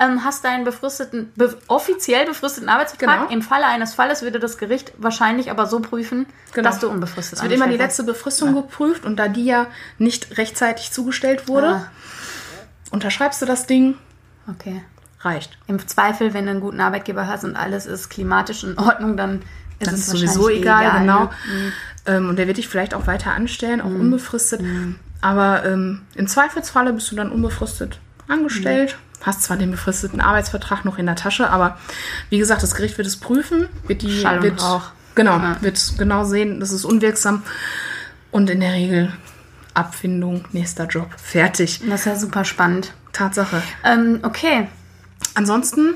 [0.00, 3.20] ähm, hast deinen befristeten, be offiziell befristeten Arbeitsvertrag.
[3.28, 3.30] Genau.
[3.32, 6.68] Im Falle eines Falles würde das Gericht wahrscheinlich aber so prüfen, Genau.
[6.68, 9.66] dass du unbefristet Es wird immer die letzte Befristung geprüft und da die ja
[9.98, 11.90] nicht rechtzeitig zugestellt wurde, Ah.
[12.90, 13.96] unterschreibst du das Ding.
[14.50, 14.82] Okay.
[15.20, 15.58] reicht.
[15.66, 19.42] Im Zweifel, wenn du einen guten Arbeitgeber hast und alles ist klimatisch in Ordnung, dann
[19.80, 21.20] ist Das es ist sowieso wahrscheinlich egal, genau.
[21.24, 21.30] ne?
[21.52, 21.72] Mhm.
[22.06, 24.60] Ähm, und der wird dich vielleicht auch weiter anstellen, auch unbefristet.
[25.20, 28.96] Aber ähm, im Zweifelsfalle bist du dann unbefristet angestellt.
[29.20, 29.26] Mhm.
[29.26, 31.78] Hast zwar den befristeten Arbeitsvertrag noch in der Tasche, aber
[32.30, 34.90] wie gesagt, das Gericht wird es prüfen, wird die Schall und wird, Rauch.
[35.14, 37.42] genau, wird genau sehen, das ist unwirksam
[38.30, 39.12] und in der Regel
[39.74, 41.80] Abfindung, nächster Job, fertig.
[41.88, 42.92] Das ist ja super spannend.
[43.12, 43.62] Tatsache.
[43.84, 44.66] Ähm, okay.
[45.34, 45.94] Ansonsten,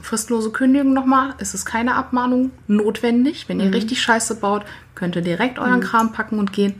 [0.00, 3.48] fristlose Kündigung nochmal, es ist keine Abmahnung notwendig.
[3.48, 6.74] Wenn ihr richtig Scheiße baut, könnt ihr direkt euren Kram packen und gehen.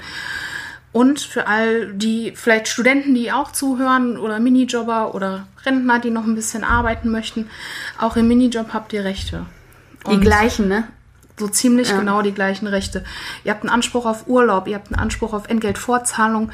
[0.93, 6.25] Und für all die vielleicht Studenten, die auch zuhören oder Minijobber oder Rentner, die noch
[6.25, 7.49] ein bisschen arbeiten möchten,
[7.99, 9.47] auch im Minijob habt ihr Rechte.
[10.07, 10.89] Die Und gleichen, ne?
[11.41, 13.03] so ziemlich genau die gleichen Rechte.
[13.45, 16.53] Ihr habt einen Anspruch auf Urlaub, ihr habt einen Anspruch auf Entgeltvorzahlung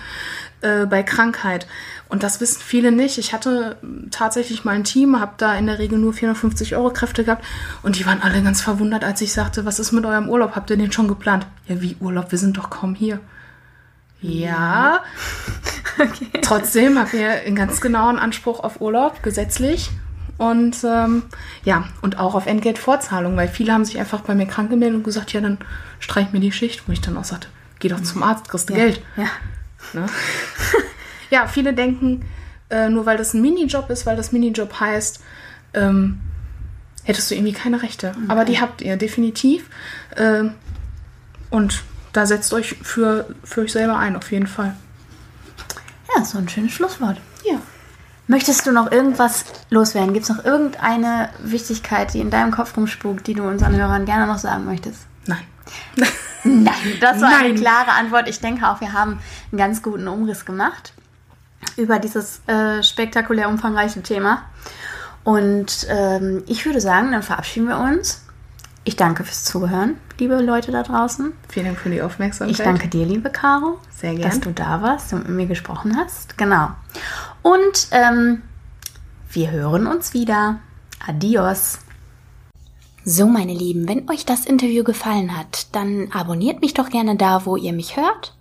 [0.62, 1.66] äh, bei Krankheit.
[2.09, 3.18] Und das wissen viele nicht.
[3.18, 3.76] Ich hatte
[4.11, 7.45] tatsächlich mal ein Team, habe da in der Regel nur 450 Euro Kräfte gehabt
[7.82, 10.55] und die waren alle ganz verwundert, als ich sagte, was ist mit eurem Urlaub?
[10.55, 11.47] Habt ihr den schon geplant?
[11.66, 12.30] Ja, wie Urlaub?
[12.30, 13.20] Wir sind doch kaum hier.
[14.20, 15.02] Ja.
[16.42, 19.90] Trotzdem habt ihr einen ganz genauen Anspruch auf Urlaub, gesetzlich.
[20.38, 21.22] Und ähm,
[21.64, 25.04] ja, und auch auf Entgeltvorzahlung, weil viele haben sich einfach bei mir krank gemeldet und
[25.04, 25.58] gesagt, ja, dann
[25.98, 27.48] streich mir die Schicht, wo ich dann auch sagte,
[27.78, 29.00] geh doch zum Arzt, kriegst du Geld.
[29.16, 29.28] Ja.
[29.94, 30.06] Ne?
[31.30, 32.26] ja, viele denken,
[32.68, 35.20] äh, nur weil das ein Minijob ist, weil das Minijob heißt,
[35.72, 36.20] ähm,
[37.04, 38.12] hättest du irgendwie keine Rechte.
[38.28, 39.70] Aber die habt ihr definitiv.
[40.16, 40.52] Ähm,
[41.48, 41.82] und
[42.16, 44.74] da setzt euch für, für euch selber ein, auf jeden Fall.
[46.14, 47.20] Ja, so ein schönes Schlusswort.
[47.44, 47.58] Ja.
[48.26, 50.12] Möchtest du noch irgendwas loswerden?
[50.12, 54.26] Gibt es noch irgendeine Wichtigkeit, die in deinem Kopf rumspukt, die du unseren Hörern gerne
[54.26, 55.06] noch sagen möchtest?
[55.26, 55.44] Nein.
[56.44, 57.60] Nein, das war eine Nein.
[57.60, 58.28] klare Antwort.
[58.28, 59.18] Ich denke auch, wir haben
[59.52, 60.92] einen ganz guten Umriss gemacht
[61.76, 64.42] über dieses äh, spektakulär umfangreiche Thema.
[65.22, 68.26] Und ähm, ich würde sagen, dann verabschieden wir uns.
[68.89, 71.32] Ich danke fürs Zuhören, liebe Leute da draußen.
[71.49, 72.57] Vielen Dank für die Aufmerksamkeit.
[72.57, 74.22] Ich danke dir, liebe Caro, Sehr gern.
[74.22, 76.39] dass du da warst und mit mir gesprochen hast.
[76.39, 76.68] Genau.
[77.43, 78.43] Und ähm,
[79.32, 80.61] wir hören uns wieder.
[81.05, 81.80] Adios.
[83.05, 87.45] So, meine Lieben, wenn euch das Interview gefallen hat, dann abonniert mich doch gerne da,
[87.45, 88.37] wo ihr mich hört.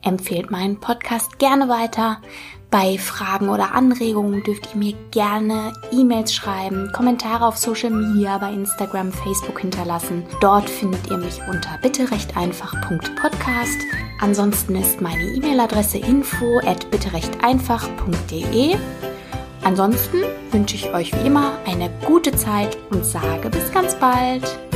[0.00, 2.22] Empfehlt meinen Podcast gerne weiter.
[2.70, 8.52] Bei Fragen oder Anregungen dürft ihr mir gerne E-Mails schreiben, Kommentare auf Social Media, bei
[8.52, 10.24] Instagram, Facebook hinterlassen.
[10.40, 13.76] Dort findet ihr mich unter bitterechteinfach.podcast.
[14.20, 18.76] Ansonsten ist meine E-Mail-Adresse info at bitterechteinfach.de.
[19.64, 20.18] Ansonsten
[20.52, 24.69] wünsche ich euch wie immer eine gute Zeit und sage bis ganz bald.